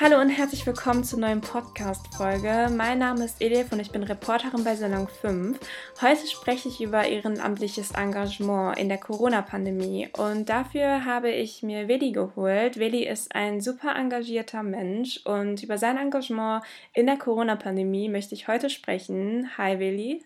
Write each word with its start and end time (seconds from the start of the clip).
Hallo 0.00 0.20
und 0.20 0.28
herzlich 0.28 0.66
willkommen 0.66 1.04
zur 1.04 1.20
neuen 1.20 1.40
Podcast-Folge. 1.40 2.68
Mein 2.76 2.98
Name 2.98 3.24
ist 3.24 3.40
Edith 3.40 3.70
und 3.70 3.78
ich 3.78 3.92
bin 3.92 4.02
Reporterin 4.02 4.64
bei 4.64 4.74
Salon 4.74 5.06
5. 5.06 5.56
Heute 6.02 6.26
spreche 6.26 6.68
ich 6.68 6.80
über 6.80 7.04
ehrenamtliches 7.04 7.92
Engagement 7.92 8.76
in 8.76 8.88
der 8.88 8.98
Corona-Pandemie 8.98 10.08
und 10.18 10.48
dafür 10.48 11.04
habe 11.04 11.30
ich 11.30 11.62
mir 11.62 11.86
Willi 11.86 12.10
geholt. 12.10 12.76
Willi 12.76 13.06
ist 13.06 13.36
ein 13.36 13.60
super 13.60 13.94
engagierter 13.94 14.64
Mensch 14.64 15.20
und 15.24 15.62
über 15.62 15.78
sein 15.78 15.96
Engagement 15.96 16.64
in 16.92 17.06
der 17.06 17.16
Corona-Pandemie 17.16 18.08
möchte 18.08 18.34
ich 18.34 18.48
heute 18.48 18.70
sprechen. 18.70 19.48
Hi 19.56 19.78
Willi. 19.78 20.24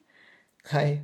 Hi. 0.72 1.02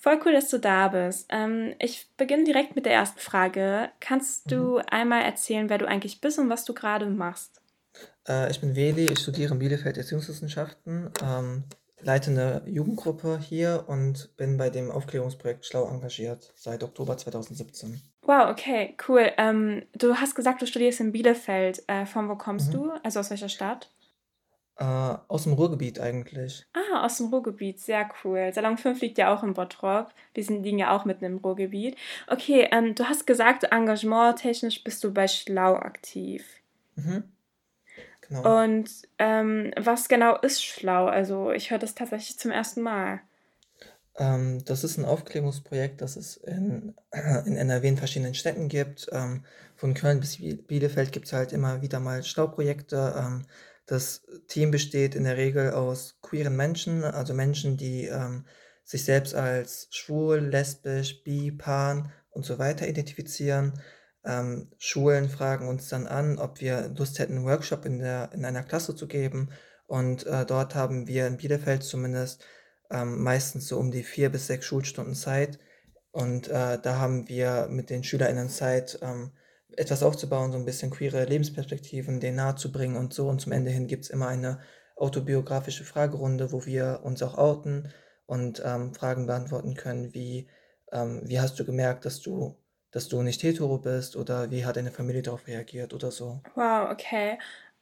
Voll 0.00 0.20
cool, 0.24 0.32
dass 0.32 0.48
du 0.48 0.58
da 0.58 0.88
bist. 0.88 1.26
Ähm, 1.28 1.74
ich 1.80 2.08
beginne 2.16 2.44
direkt 2.44 2.76
mit 2.76 2.86
der 2.86 2.92
ersten 2.92 3.18
Frage. 3.18 3.90
Kannst 3.98 4.50
du 4.50 4.78
mhm. 4.78 4.82
einmal 4.90 5.22
erzählen, 5.22 5.68
wer 5.68 5.78
du 5.78 5.88
eigentlich 5.88 6.20
bist 6.20 6.38
und 6.38 6.48
was 6.48 6.64
du 6.64 6.72
gerade 6.72 7.06
machst? 7.06 7.60
Äh, 8.28 8.48
ich 8.48 8.60
bin 8.60 8.76
Weli, 8.76 9.06
ich 9.06 9.18
studiere 9.18 9.54
in 9.54 9.58
Bielefeld 9.58 9.98
Erziehungswissenschaften, 9.98 11.10
ähm, 11.20 11.64
leite 12.00 12.30
eine 12.30 12.62
Jugendgruppe 12.66 13.40
hier 13.40 13.86
und 13.88 14.36
bin 14.36 14.56
bei 14.56 14.70
dem 14.70 14.92
Aufklärungsprojekt 14.92 15.66
Schlau 15.66 15.88
engagiert 15.88 16.52
seit 16.54 16.84
Oktober 16.84 17.16
2017. 17.16 18.00
Wow, 18.22 18.50
okay, 18.50 18.94
cool. 19.08 19.32
Ähm, 19.36 19.82
du 19.94 20.14
hast 20.14 20.36
gesagt, 20.36 20.62
du 20.62 20.66
studierst 20.66 21.00
in 21.00 21.10
Bielefeld. 21.10 21.82
Äh, 21.88 22.06
von 22.06 22.28
wo 22.28 22.36
kommst 22.36 22.68
mhm. 22.68 22.72
du? 22.72 22.90
Also 23.02 23.18
aus 23.18 23.30
welcher 23.30 23.48
Stadt? 23.48 23.90
Äh, 24.80 24.84
aus 25.26 25.42
dem 25.42 25.54
Ruhrgebiet 25.54 25.98
eigentlich. 25.98 26.64
Ah, 26.72 27.04
aus 27.04 27.18
dem 27.18 27.26
Ruhrgebiet, 27.26 27.80
sehr 27.80 28.08
cool. 28.22 28.52
Salon 28.54 28.78
5 28.78 29.00
liegt 29.00 29.18
ja 29.18 29.34
auch 29.34 29.42
in 29.42 29.54
Bottrop. 29.54 30.12
Wir 30.34 30.44
sind, 30.44 30.62
liegen 30.62 30.78
ja 30.78 30.96
auch 30.96 31.04
mitten 31.04 31.24
im 31.24 31.38
Ruhrgebiet. 31.38 31.96
Okay, 32.28 32.68
ähm, 32.70 32.94
du 32.94 33.04
hast 33.08 33.26
gesagt, 33.26 33.64
engagementtechnisch 33.64 34.84
bist 34.84 35.02
du 35.02 35.12
bei 35.12 35.26
Schlau 35.26 35.74
aktiv. 35.74 36.46
Mhm. 36.94 37.24
Genau. 38.20 38.62
Und 38.62 38.88
ähm, 39.18 39.72
was 39.76 40.08
genau 40.08 40.36
ist 40.38 40.64
Schlau? 40.64 41.06
Also 41.06 41.50
ich 41.50 41.72
höre 41.72 41.78
das 41.78 41.96
tatsächlich 41.96 42.38
zum 42.38 42.52
ersten 42.52 42.82
Mal. 42.82 43.20
Ähm, 44.16 44.64
das 44.64 44.84
ist 44.84 44.96
ein 44.96 45.04
Aufklärungsprojekt, 45.04 46.02
das 46.02 46.14
es 46.14 46.36
in, 46.36 46.94
in 47.46 47.56
NRW 47.56 47.88
in 47.88 47.96
verschiedenen 47.96 48.34
Städten 48.34 48.68
gibt. 48.68 49.08
Ähm, 49.10 49.44
von 49.74 49.94
Köln 49.94 50.20
bis 50.20 50.38
Bielefeld 50.38 51.10
gibt 51.10 51.26
es 51.26 51.32
halt 51.32 51.52
immer 51.52 51.82
wieder 51.82 51.98
mal 51.98 52.22
Stauprojekte. 52.22 53.42
Das 53.88 54.20
Team 54.48 54.70
besteht 54.70 55.14
in 55.14 55.24
der 55.24 55.38
Regel 55.38 55.72
aus 55.72 56.18
queeren 56.20 56.54
Menschen, 56.54 57.04
also 57.04 57.32
Menschen, 57.32 57.78
die 57.78 58.04
ähm, 58.04 58.44
sich 58.84 59.02
selbst 59.02 59.34
als 59.34 59.88
schwul, 59.90 60.40
lesbisch, 60.40 61.24
bi, 61.24 61.50
pan 61.50 62.12
und 62.28 62.44
so 62.44 62.58
weiter 62.58 62.86
identifizieren. 62.86 63.80
Ähm, 64.26 64.70
Schulen 64.76 65.30
fragen 65.30 65.68
uns 65.68 65.88
dann 65.88 66.06
an, 66.06 66.38
ob 66.38 66.60
wir 66.60 66.92
Lust 66.98 67.18
hätten, 67.18 67.36
einen 67.36 67.46
Workshop 67.46 67.86
in, 67.86 67.98
der, 67.98 68.30
in 68.34 68.44
einer 68.44 68.62
Klasse 68.62 68.94
zu 68.94 69.08
geben. 69.08 69.48
Und 69.86 70.26
äh, 70.26 70.44
dort 70.44 70.74
haben 70.74 71.06
wir 71.06 71.26
in 71.26 71.38
Bielefeld 71.38 71.82
zumindest 71.82 72.44
ähm, 72.90 73.22
meistens 73.22 73.68
so 73.68 73.78
um 73.78 73.90
die 73.90 74.02
vier 74.02 74.28
bis 74.28 74.48
sechs 74.48 74.66
Schulstunden 74.66 75.14
Zeit. 75.14 75.58
Und 76.10 76.48
äh, 76.48 76.78
da 76.78 76.98
haben 76.98 77.26
wir 77.26 77.68
mit 77.70 77.88
den 77.88 78.04
SchülerInnen 78.04 78.50
Zeit, 78.50 78.98
ähm, 79.00 79.32
etwas 79.76 80.02
aufzubauen, 80.02 80.52
so 80.52 80.58
ein 80.58 80.64
bisschen 80.64 80.90
queere 80.90 81.24
Lebensperspektiven 81.24 82.20
denen 82.20 82.36
nahe 82.36 82.56
zu 82.56 82.72
bringen 82.72 82.96
und 82.96 83.12
so. 83.12 83.28
Und 83.28 83.40
zum 83.40 83.52
Ende 83.52 83.70
hin 83.70 83.86
gibt 83.86 84.04
es 84.04 84.10
immer 84.10 84.28
eine 84.28 84.60
autobiografische 84.96 85.84
Fragerunde, 85.84 86.52
wo 86.52 86.66
wir 86.66 87.00
uns 87.04 87.22
auch 87.22 87.36
outen 87.38 87.92
und 88.26 88.62
ähm, 88.64 88.94
Fragen 88.94 89.26
beantworten 89.26 89.74
können, 89.74 90.12
wie, 90.14 90.48
ähm, 90.92 91.22
wie 91.24 91.40
hast 91.40 91.58
du 91.58 91.64
gemerkt, 91.64 92.04
dass 92.04 92.20
du, 92.20 92.56
dass 92.90 93.08
du 93.08 93.22
nicht 93.22 93.42
hetero 93.42 93.78
bist 93.78 94.16
oder 94.16 94.50
wie 94.50 94.64
hat 94.64 94.76
deine 94.76 94.90
Familie 94.90 95.22
darauf 95.22 95.46
reagiert 95.46 95.94
oder 95.94 96.10
so. 96.10 96.40
Wow, 96.54 96.90
okay. 96.90 97.38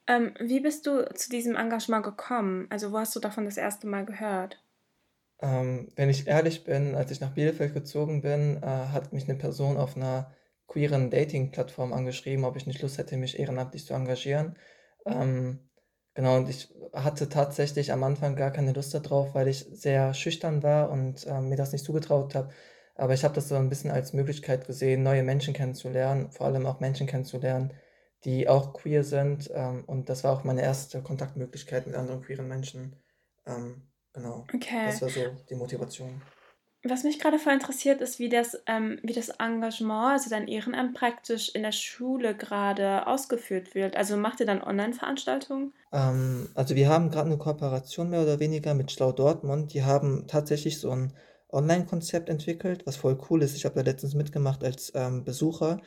Ähm, 0.07 0.33
wie 0.39 0.61
bist 0.61 0.87
du 0.87 1.05
zu 1.13 1.29
diesem 1.29 1.55
Engagement 1.55 2.03
gekommen? 2.03 2.67
Also 2.69 2.91
wo 2.91 2.97
hast 2.99 3.15
du 3.15 3.19
davon 3.19 3.45
das 3.45 3.57
erste 3.57 3.87
Mal 3.87 4.05
gehört? 4.05 4.61
Ähm, 5.39 5.89
wenn 5.95 6.09
ich 6.09 6.27
ehrlich 6.27 6.63
bin, 6.63 6.95
als 6.95 7.11
ich 7.11 7.19
nach 7.19 7.31
Bielefeld 7.33 7.73
gezogen 7.73 8.21
bin, 8.21 8.57
äh, 8.63 8.65
hat 8.65 9.13
mich 9.13 9.27
eine 9.27 9.37
Person 9.37 9.77
auf 9.77 9.95
einer 9.95 10.31
queeren 10.67 11.09
Dating-Plattform 11.09 11.93
angeschrieben, 11.93 12.45
ob 12.45 12.55
ich 12.55 12.67
nicht 12.67 12.81
Lust 12.81 12.97
hätte, 12.97 13.17
mich 13.17 13.39
ehrenamtlich 13.39 13.85
zu 13.85 13.93
engagieren. 13.93 14.55
Ähm, 15.05 15.69
genau, 16.13 16.37
und 16.37 16.49
ich 16.49 16.73
hatte 16.93 17.29
tatsächlich 17.29 17.91
am 17.91 18.03
Anfang 18.03 18.35
gar 18.35 18.51
keine 18.51 18.73
Lust 18.73 18.93
darauf, 18.93 19.33
weil 19.33 19.47
ich 19.47 19.65
sehr 19.71 20.13
schüchtern 20.13 20.63
war 20.63 20.89
und 20.89 21.25
äh, 21.25 21.41
mir 21.41 21.55
das 21.57 21.71
nicht 21.71 21.85
zugetraut 21.85 22.35
habe. 22.35 22.49
Aber 22.95 23.13
ich 23.13 23.23
habe 23.23 23.35
das 23.35 23.47
so 23.47 23.55
ein 23.55 23.69
bisschen 23.69 23.91
als 23.91 24.13
Möglichkeit 24.13 24.65
gesehen, 24.65 25.03
neue 25.03 25.23
Menschen 25.23 25.53
kennenzulernen, 25.53 26.31
vor 26.31 26.47
allem 26.47 26.65
auch 26.65 26.79
Menschen 26.79 27.07
kennenzulernen, 27.07 27.73
die 28.25 28.49
auch 28.49 28.73
queer 28.73 29.03
sind. 29.03 29.49
Ähm, 29.53 29.83
und 29.85 30.09
das 30.09 30.23
war 30.23 30.33
auch 30.33 30.43
meine 30.43 30.63
erste 30.63 31.01
Kontaktmöglichkeit 31.01 31.85
mit 31.85 31.95
anderen 31.95 32.21
queeren 32.23 32.47
Menschen. 32.47 32.95
Ähm, 33.45 33.83
genau. 34.13 34.45
Okay. 34.53 34.85
Das 34.85 35.01
war 35.01 35.09
so 35.09 35.21
die 35.49 35.55
Motivation. 35.55 36.21
Was 36.89 37.03
mich 37.03 37.19
gerade 37.19 37.39
voll 37.39 37.53
interessiert, 37.53 38.01
ist, 38.01 38.19
wie 38.19 38.29
das, 38.29 38.61
ähm, 38.65 38.99
wie 39.03 39.13
das 39.13 39.29
Engagement, 39.29 40.13
also 40.13 40.29
dein 40.29 40.47
Ehrenamt 40.47 40.95
praktisch 40.95 41.49
in 41.53 41.63
der 41.63 41.71
Schule 41.71 42.35
gerade 42.35 43.07
ausgeführt 43.07 43.75
wird. 43.75 43.95
Also 43.95 44.17
macht 44.17 44.39
ihr 44.39 44.45
dann 44.45 44.61
Online-Veranstaltungen? 44.61 45.73
Ähm, 45.91 46.49
also 46.55 46.75
wir 46.75 46.89
haben 46.89 47.09
gerade 47.09 47.27
eine 47.27 47.37
Kooperation 47.37 48.09
mehr 48.09 48.21
oder 48.21 48.39
weniger 48.39 48.73
mit 48.73 48.91
Schlau 48.91 49.11
Dortmund. 49.11 49.73
Die 49.73 49.83
haben 49.83 50.25
tatsächlich 50.27 50.79
so 50.79 50.91
ein 50.91 51.13
Online-Konzept 51.49 52.29
entwickelt, 52.29 52.85
was 52.85 52.97
voll 52.97 53.17
cool 53.29 53.41
ist. 53.41 53.55
Ich 53.55 53.65
habe 53.65 53.75
da 53.75 53.81
letztens 53.81 54.13
mitgemacht 54.13 54.63
als 54.63 54.91
ähm, 54.95 55.23
Besucher. 55.23 55.81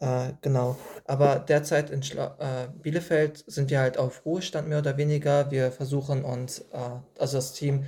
Äh, 0.00 0.32
genau. 0.40 0.76
Aber 1.06 1.38
derzeit 1.38 1.90
in 1.90 2.02
Schla 2.02 2.36
äh, 2.40 2.68
Bielefeld 2.82 3.44
sind 3.46 3.70
wir 3.70 3.80
halt 3.80 3.98
auf 3.98 4.24
Ruhestand 4.26 4.68
mehr 4.68 4.78
oder 4.78 4.96
weniger. 4.96 5.50
Wir 5.50 5.70
versuchen 5.70 6.24
uns, 6.24 6.60
äh, 6.72 6.78
also 7.18 7.36
das 7.36 7.52
Team 7.52 7.84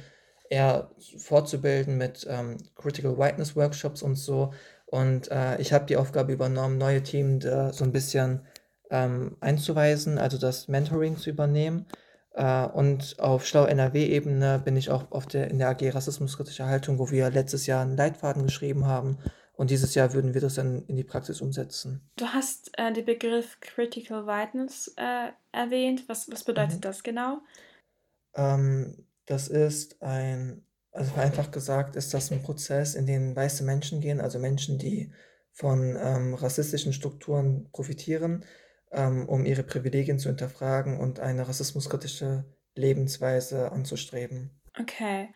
eher 0.55 0.91
fortzubilden 1.19 1.99
mit 1.99 2.27
ähm, 2.29 2.59
Critical 2.77 3.19
Whiteness 3.19 3.57
Workshops 3.57 4.03
und 4.03 4.15
so. 4.15 4.53
Und 4.87 5.31
äh, 5.31 5.61
ich 5.61 5.73
habe 5.73 5.87
die 5.87 5.97
Aufgabe 5.97 6.33
übernommen, 6.33 6.79
neue 6.79 7.03
Teams 7.03 7.45
so 7.45 7.85
ein 7.85 7.93
bisschen 7.93 8.47
ähm, 8.91 9.37
einzuweisen, 9.41 10.19
also 10.19 10.39
das 10.39 10.69
Mentoring 10.69 11.17
zu 11.17 11.31
übernehmen. 11.31 11.87
Äh, 12.35 12.67
und 12.67 13.17
auf 13.19 13.47
Schlau 13.47 13.65
NRW-Ebene 13.65 14.61
bin 14.65 14.77
ich 14.77 14.91
auch 14.91 15.11
auf 15.11 15.27
der, 15.27 15.51
in 15.51 15.59
der 15.59 15.69
AG 15.69 15.95
Rassismuskritische 15.95 16.67
Haltung, 16.67 16.99
wo 16.99 17.11
wir 17.11 17.31
letztes 17.31 17.67
Jahr 17.67 17.83
einen 17.83 17.97
Leitfaden 17.97 18.43
geschrieben 18.43 18.87
haben. 18.87 19.19
Und 19.57 19.71
dieses 19.71 19.95
Jahr 19.95 20.13
würden 20.13 20.35
wir 20.35 20.41
das 20.41 20.55
dann 20.55 20.85
in 20.87 20.97
die 20.97 21.05
Praxis 21.05 21.41
umsetzen. 21.41 22.01
Du 22.17 22.27
hast 22.27 22.77
äh, 22.77 22.93
den 22.93 23.05
Begriff 23.05 23.61
Critical 23.61 24.27
Whiteness 24.27 24.93
äh, 24.97 25.31
erwähnt. 25.53 26.09
Was, 26.09 26.31
was 26.31 26.43
bedeutet 26.43 26.77
mhm. 26.77 26.81
das 26.81 27.05
genau? 27.05 27.39
Ähm, 28.35 29.07
das 29.27 29.49
ist 29.49 30.03
ein, 30.03 30.65
also 30.93 31.13
vereinfacht 31.13 31.53
gesagt, 31.53 31.97
ist 31.97 32.15
das 32.15 32.31
ein 32.31 32.43
Prozess, 32.43 32.95
in 32.95 33.07
den 33.07 33.35
weiße 33.35 33.65
Menschen 33.65 34.01
gehen, 34.01 34.21
also 34.21 34.39
Menschen, 34.39 34.79
die 34.79 35.13
von 35.53 35.97
ähm, 36.01 36.35
rassistischen 36.35 36.93
Strukturen 36.93 37.69
profitieren, 37.73 38.45
ähm, 38.91 39.29
um 39.29 39.45
ihre 39.45 39.63
Privilegien 39.63 40.19
zu 40.19 40.29
hinterfragen 40.29 40.99
und 40.99 41.21
eine 41.21 41.47
rassismuskritische 41.49 42.45
Lebensweise 42.75 43.71
anzustreben. 43.73 44.51
Okay. 44.79 45.29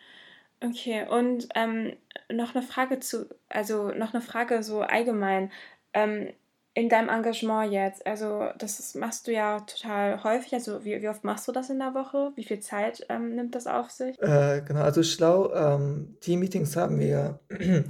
Okay, 0.61 1.07
und 1.09 1.49
ähm, 1.55 1.97
noch 2.33 2.55
eine 2.55 2.65
Frage 2.65 2.99
zu, 2.99 3.29
also 3.49 3.93
noch 3.93 4.13
eine 4.13 4.23
Frage 4.23 4.65
so 4.65 4.81
allgemein. 4.81 5.53
Ähm, 5.95 6.33
in 6.75 6.89
deinem 6.89 7.09
Engagement 7.09 7.73
jetzt, 7.73 8.07
also 8.07 8.51
das 8.59 8.95
machst 8.95 9.27
du 9.27 9.33
ja 9.33 9.61
total 9.61 10.23
häufig. 10.23 10.55
Also 10.55 10.85
wie, 10.85 11.01
wie 11.03 11.09
oft 11.09 11.25
machst 11.25 11.49
du 11.49 11.53
das 11.53 11.71
in 11.71 11.79
der 11.79 11.95
Woche? 11.95 12.33
Wie 12.37 12.45
viel 12.45 12.61
Zeit 12.61 13.05
ähm, 13.09 13.35
nimmt 13.35 13.55
das 13.55 13.67
auf 13.67 13.91
sich? 13.91 14.21
Äh, 14.21 14.63
genau, 14.67 14.83
also 14.83 15.03
schlau, 15.03 15.53
ähm, 15.53 16.17
Team-Meetings 16.21 16.77
haben 16.77 17.01
wir 17.01 17.41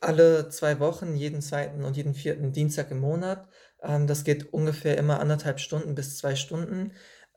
alle 0.00 0.48
zwei 0.48 0.80
Wochen, 0.80 1.14
jeden 1.14 1.40
zweiten 1.40 1.84
und 1.84 1.96
jeden 1.96 2.14
vierten 2.14 2.52
Dienstag 2.52 2.90
im 2.90 2.98
Monat. 2.98 3.48
Ähm, 3.82 4.06
das 4.06 4.24
geht 4.24 4.52
ungefähr 4.52 4.98
immer 4.98 5.20
anderthalb 5.20 5.60
Stunden 5.60 5.94
bis 5.94 6.18
zwei 6.18 6.34
Stunden. 6.34 6.92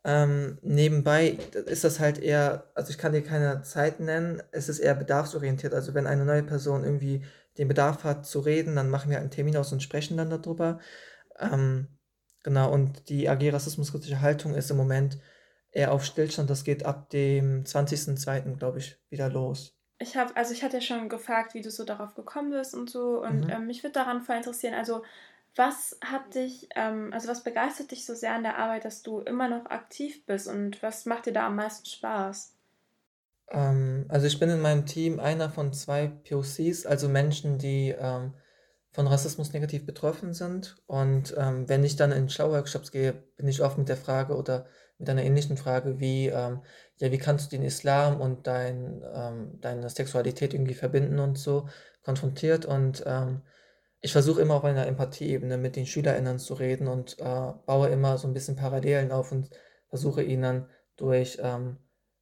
Ähm, 0.05 0.57
nebenbei 0.61 1.37
ist 1.65 1.83
das 1.83 1.99
halt 1.99 2.19
eher, 2.19 2.71
also 2.73 2.89
ich 2.89 2.97
kann 2.97 3.11
dir 3.11 3.21
keine 3.21 3.63
Zeit 3.63 3.99
nennen, 3.99 4.41
es 4.51 4.69
ist 4.69 4.79
eher 4.79 4.95
bedarfsorientiert. 4.95 5.73
Also 5.73 5.93
wenn 5.93 6.07
eine 6.07 6.25
neue 6.25 6.43
Person 6.43 6.83
irgendwie 6.83 7.23
den 7.59 7.67
Bedarf 7.67 8.05
hat 8.05 8.25
zu 8.25 8.39
reden, 8.39 8.77
dann 8.77 8.89
machen 8.89 9.11
wir 9.11 9.19
einen 9.19 9.31
Termin 9.31 9.57
aus 9.57 9.73
und 9.73 9.83
sprechen 9.83 10.15
dann 10.15 10.29
darüber. 10.29 10.79
Ähm, 11.37 11.89
genau, 12.41 12.71
und 12.71 13.09
die 13.09 13.27
AG 13.27 13.51
Rassismuskritische 13.51 14.21
Haltung 14.21 14.55
ist 14.55 14.71
im 14.71 14.77
Moment 14.77 15.19
eher 15.71 15.91
auf 15.91 16.05
Stillstand. 16.05 16.49
Das 16.49 16.63
geht 16.63 16.85
ab 16.85 17.09
dem 17.09 17.65
20.02., 17.65 18.57
glaube 18.57 18.79
ich, 18.79 18.97
wieder 19.09 19.29
los. 19.29 19.75
Ich 19.99 20.15
habe, 20.15 20.35
also 20.37 20.53
ich 20.53 20.63
hatte 20.63 20.77
ja 20.77 20.81
schon 20.81 21.09
gefragt, 21.09 21.53
wie 21.53 21.61
du 21.61 21.69
so 21.69 21.83
darauf 21.83 22.15
gekommen 22.15 22.51
bist 22.51 22.73
und 22.73 22.89
so. 22.89 23.21
Und 23.21 23.47
mhm. 23.47 23.49
ähm, 23.49 23.67
mich 23.67 23.83
würde 23.83 23.93
daran 23.93 24.21
voll 24.21 24.37
interessieren, 24.37 24.73
also 24.73 25.03
was 25.57 25.97
hat 26.01 26.35
dich, 26.35 26.69
ähm, 26.77 27.11
also 27.11 27.27
was 27.27 27.43
begeistert 27.43 27.91
dich 27.91 28.05
so 28.05 28.15
sehr 28.15 28.35
an 28.35 28.43
der 28.43 28.57
Arbeit, 28.57 28.85
dass 28.85 29.01
du 29.01 29.19
immer 29.19 29.49
noch 29.49 29.65
aktiv 29.65 30.25
bist 30.25 30.47
und 30.47 30.81
was 30.81 31.05
macht 31.05 31.25
dir 31.25 31.33
da 31.33 31.47
am 31.47 31.57
meisten 31.57 31.85
Spaß? 31.85 32.55
Ähm, 33.51 34.05
also 34.09 34.27
ich 34.27 34.39
bin 34.39 34.49
in 34.49 34.61
meinem 34.61 34.85
Team 34.85 35.19
einer 35.19 35.49
von 35.49 35.73
zwei 35.73 36.07
POCs, 36.07 36.85
also 36.85 37.09
Menschen, 37.09 37.57
die 37.57 37.95
ähm, 37.97 38.33
von 38.91 39.07
Rassismus 39.07 39.53
negativ 39.53 39.85
betroffen 39.85 40.33
sind. 40.33 40.77
Und 40.87 41.33
ähm, 41.37 41.69
wenn 41.69 41.83
ich 41.83 41.95
dann 41.95 42.11
in 42.11 42.29
Schauworkshops 42.29 42.91
gehe, 42.91 43.13
bin 43.37 43.47
ich 43.47 43.61
oft 43.61 43.77
mit 43.77 43.89
der 43.89 43.97
Frage 43.97 44.35
oder 44.35 44.65
mit 44.97 45.09
einer 45.09 45.23
ähnlichen 45.23 45.57
Frage 45.57 45.99
wie, 45.99 46.27
ähm, 46.27 46.61
ja, 46.97 47.11
wie 47.11 47.17
kannst 47.17 47.51
du 47.51 47.55
den 47.55 47.65
Islam 47.65 48.19
und 48.19 48.47
dein, 48.47 49.01
ähm, 49.13 49.59
deine 49.61 49.89
Sexualität 49.89 50.53
irgendwie 50.53 50.73
verbinden 50.73 51.19
und 51.19 51.37
so 51.37 51.69
konfrontiert. 52.03 52.65
Und 52.65 53.03
ähm, 53.05 53.41
ich 54.01 54.11
versuche 54.11 54.41
immer 54.41 54.55
auf 54.55 54.65
einer 54.65 54.87
Empathieebene 54.87 55.57
mit 55.57 55.75
den 55.75 55.85
SchülerInnen 55.85 56.39
zu 56.39 56.53
reden 56.53 56.87
und 56.87 57.19
äh, 57.19 57.53
baue 57.65 57.89
immer 57.89 58.17
so 58.17 58.27
ein 58.27 58.33
bisschen 58.33 58.55
Parallelen 58.55 59.11
auf 59.11 59.31
und 59.31 59.49
versuche 59.87 60.23
ihnen 60.23 60.65
durch 60.97 61.37
ähm, 61.41 61.77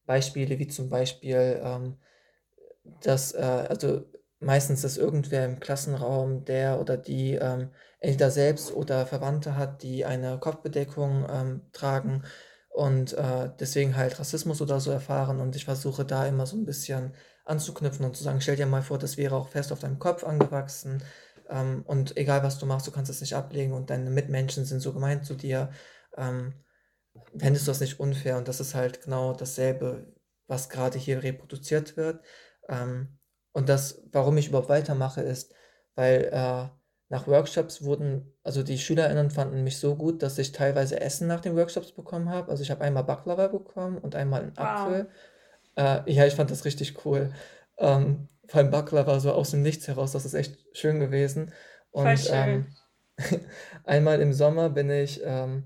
Beispiele 0.07 0.59
wie 0.59 0.67
zum 0.67 0.89
Beispiel, 0.89 1.61
ähm, 1.63 1.97
dass, 3.01 3.33
äh, 3.33 3.41
also 3.69 4.05
meistens 4.39 4.83
ist 4.83 4.97
irgendwer 4.97 5.45
im 5.45 5.59
Klassenraum, 5.59 6.45
der 6.45 6.79
oder 6.79 6.97
die 6.97 7.33
ähm, 7.33 7.69
entweder 7.99 8.31
selbst 8.31 8.73
oder 8.73 9.05
Verwandte 9.05 9.55
hat, 9.57 9.83
die 9.83 10.05
eine 10.05 10.39
Kopfbedeckung 10.39 11.27
ähm, 11.29 11.61
tragen 11.73 12.23
und 12.69 13.13
äh, 13.13 13.49
deswegen 13.59 13.95
halt 13.97 14.19
Rassismus 14.19 14.61
oder 14.61 14.79
so 14.79 14.91
erfahren. 14.91 15.39
Und 15.41 15.55
ich 15.55 15.65
versuche 15.65 16.05
da 16.05 16.25
immer 16.27 16.45
so 16.45 16.55
ein 16.57 16.65
bisschen 16.65 17.13
anzuknüpfen 17.45 18.05
und 18.05 18.15
zu 18.15 18.23
sagen, 18.23 18.41
stell 18.41 18.55
dir 18.55 18.67
mal 18.67 18.83
vor, 18.83 18.99
das 18.99 19.17
wäre 19.17 19.35
auch 19.35 19.47
fest 19.49 19.71
auf 19.71 19.79
deinem 19.79 19.99
Kopf 19.99 20.23
angewachsen. 20.23 21.03
Ähm, 21.49 21.83
und 21.87 22.17
egal 22.17 22.43
was 22.43 22.59
du 22.59 22.65
machst, 22.67 22.87
du 22.87 22.91
kannst 22.91 23.09
es 23.11 23.21
nicht 23.21 23.35
ablegen 23.35 23.73
und 23.73 23.89
deine 23.89 24.09
Mitmenschen 24.11 24.65
sind 24.65 24.79
so 24.81 24.93
gemeint 24.93 25.25
zu 25.25 25.33
dir. 25.35 25.71
Ähm, 26.17 26.53
fändest 27.37 27.67
du 27.67 27.71
das 27.71 27.81
nicht 27.81 27.99
unfair? 27.99 28.37
Und 28.37 28.47
das 28.47 28.59
ist 28.59 28.75
halt 28.75 29.03
genau 29.03 29.33
dasselbe, 29.33 30.13
was 30.47 30.69
gerade 30.69 30.97
hier 30.97 31.23
reproduziert 31.23 31.97
wird. 31.97 32.23
Ähm, 32.69 33.17
und 33.53 33.69
das, 33.69 34.01
warum 34.11 34.37
ich 34.37 34.49
überhaupt 34.49 34.69
weitermache, 34.69 35.21
ist, 35.21 35.53
weil 35.95 36.29
äh, 36.31 36.69
nach 37.09 37.27
Workshops 37.27 37.83
wurden, 37.83 38.33
also 38.43 38.63
die 38.63 38.77
SchülerInnen 38.77 39.31
fanden 39.31 39.63
mich 39.63 39.77
so 39.79 39.95
gut, 39.95 40.21
dass 40.21 40.37
ich 40.37 40.51
teilweise 40.51 40.99
Essen 40.99 41.27
nach 41.27 41.39
den 41.39 41.55
Workshops 41.55 41.91
bekommen 41.93 42.29
habe. 42.29 42.51
Also 42.51 42.63
ich 42.63 42.71
habe 42.71 42.83
einmal 42.83 43.03
Baklava 43.03 43.47
bekommen 43.47 43.97
und 43.97 44.15
einmal 44.15 44.41
einen 44.41 44.57
Apfel. 44.57 45.07
Wow. 45.75 46.05
Äh, 46.05 46.11
ja, 46.11 46.25
ich 46.25 46.35
fand 46.35 46.51
das 46.51 46.65
richtig 46.65 47.05
cool. 47.05 47.31
Ähm, 47.77 48.27
vor 48.47 48.59
allem 48.59 48.71
Baklava 48.71 49.19
so 49.19 49.31
aus 49.31 49.51
dem 49.51 49.61
Nichts 49.61 49.87
heraus, 49.87 50.11
das 50.11 50.25
ist 50.25 50.33
echt 50.33 50.57
schön 50.73 50.99
gewesen. 50.99 51.53
Und 51.91 52.19
schön. 52.19 52.33
Ähm, 52.33 52.67
einmal 53.85 54.21
im 54.21 54.33
Sommer 54.33 54.69
bin 54.69 54.89
ich 54.89 55.21
ähm, 55.23 55.63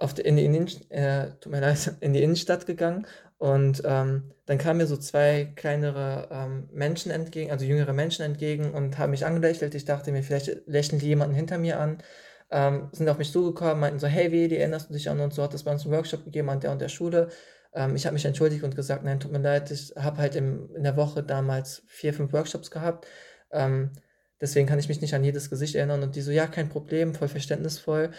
auf 0.00 0.14
die, 0.14 0.22
in, 0.22 0.36
die 0.36 0.44
Innen, 0.44 0.66
äh, 0.88 1.28
leid, 1.44 1.94
in 2.00 2.12
die 2.12 2.22
Innenstadt 2.22 2.66
gegangen 2.66 3.06
und 3.38 3.82
ähm, 3.84 4.32
dann 4.46 4.58
kamen 4.58 4.78
mir 4.78 4.86
so 4.86 4.96
zwei 4.96 5.52
kleinere 5.56 6.28
ähm, 6.30 6.68
Menschen 6.72 7.10
entgegen, 7.10 7.50
also 7.50 7.64
jüngere 7.64 7.92
Menschen 7.92 8.22
entgegen 8.22 8.72
und 8.72 8.98
haben 8.98 9.10
mich 9.10 9.24
angelächelt. 9.24 9.74
Ich 9.74 9.84
dachte 9.84 10.12
mir, 10.12 10.22
vielleicht 10.22 10.66
lächeln 10.66 10.98
die 10.98 11.06
jemanden 11.06 11.34
hinter 11.34 11.56
mir 11.56 11.80
an. 11.80 12.02
Ähm, 12.50 12.88
sind 12.92 13.08
auf 13.08 13.16
mich 13.16 13.30
zugekommen, 13.32 13.80
meinten 13.80 13.98
so, 13.98 14.08
hey, 14.08 14.32
wie, 14.32 14.48
die 14.48 14.58
erinnerst 14.58 14.90
du 14.90 14.94
dich 14.94 15.08
an 15.08 15.20
und 15.20 15.32
so, 15.32 15.42
hat 15.42 15.54
das 15.54 15.62
bei 15.62 15.70
uns 15.70 15.84
einen 15.84 15.94
Workshop 15.94 16.24
gegeben 16.24 16.50
an 16.50 16.60
der 16.60 16.72
und 16.72 16.80
der 16.80 16.88
Schule. 16.88 17.28
Ähm, 17.72 17.94
ich 17.94 18.06
habe 18.06 18.14
mich 18.14 18.24
entschuldigt 18.24 18.64
und 18.64 18.74
gesagt, 18.76 19.04
nein, 19.04 19.20
tut 19.20 19.32
mir 19.32 19.38
leid, 19.38 19.70
ich 19.70 19.94
habe 19.96 20.18
halt 20.18 20.34
im, 20.34 20.74
in 20.74 20.82
der 20.82 20.96
Woche 20.96 21.22
damals 21.22 21.82
vier, 21.86 22.12
fünf 22.12 22.32
Workshops 22.32 22.70
gehabt. 22.70 23.06
Ähm, 23.52 23.92
deswegen 24.40 24.66
kann 24.66 24.80
ich 24.80 24.88
mich 24.88 25.00
nicht 25.00 25.14
an 25.14 25.24
jedes 25.24 25.48
Gesicht 25.48 25.76
erinnern. 25.76 26.02
Und 26.02 26.16
die 26.16 26.22
so, 26.22 26.30
ja, 26.30 26.46
kein 26.46 26.68
Problem, 26.68 27.14
voll 27.14 27.28
verständnisvoll 27.28 28.10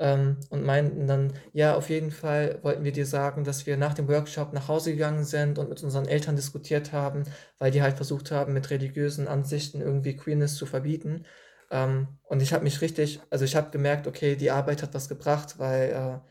ähm, 0.00 0.38
und 0.48 0.64
meinten 0.64 1.06
dann, 1.06 1.34
ja, 1.52 1.76
auf 1.76 1.90
jeden 1.90 2.10
Fall 2.10 2.58
wollten 2.62 2.84
wir 2.84 2.92
dir 2.92 3.06
sagen, 3.06 3.44
dass 3.44 3.66
wir 3.66 3.76
nach 3.76 3.94
dem 3.94 4.08
Workshop 4.08 4.52
nach 4.54 4.66
Hause 4.68 4.92
gegangen 4.92 5.24
sind 5.24 5.58
und 5.58 5.68
mit 5.68 5.82
unseren 5.82 6.08
Eltern 6.08 6.36
diskutiert 6.36 6.92
haben, 6.92 7.24
weil 7.58 7.70
die 7.70 7.82
halt 7.82 7.96
versucht 7.96 8.30
haben, 8.32 8.54
mit 8.54 8.70
religiösen 8.70 9.28
Ansichten 9.28 9.82
irgendwie 9.82 10.16
Queerness 10.16 10.56
zu 10.56 10.66
verbieten. 10.66 11.26
Ähm, 11.70 12.08
und 12.24 12.42
ich 12.42 12.52
habe 12.54 12.64
mich 12.64 12.80
richtig, 12.80 13.20
also 13.30 13.44
ich 13.44 13.56
habe 13.56 13.70
gemerkt, 13.70 14.06
okay, 14.06 14.36
die 14.36 14.50
Arbeit 14.50 14.82
hat 14.82 14.94
was 14.94 15.08
gebracht, 15.08 15.58
weil 15.58 15.90
äh, 15.90 16.30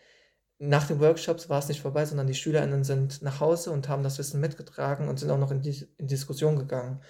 nach 0.59 0.87
den 0.87 0.99
Workshops 0.99 1.49
war 1.49 1.59
es 1.59 1.69
nicht 1.69 1.81
vorbei, 1.81 2.05
sondern 2.05 2.27
die 2.27 2.33
SchülerInnen 2.35 2.83
sind 2.83 3.21
nach 3.21 3.39
Hause 3.39 3.71
und 3.71 3.87
haben 3.87 4.03
das 4.03 4.17
Wissen 4.19 4.41
mitgetragen 4.41 5.07
und 5.09 5.19
sind 5.19 5.31
auch 5.31 5.37
noch 5.37 5.51
in 5.51 5.61
die 5.61 5.87
in 5.97 6.07
Diskussion 6.07 6.57
gegangen. 6.59 7.01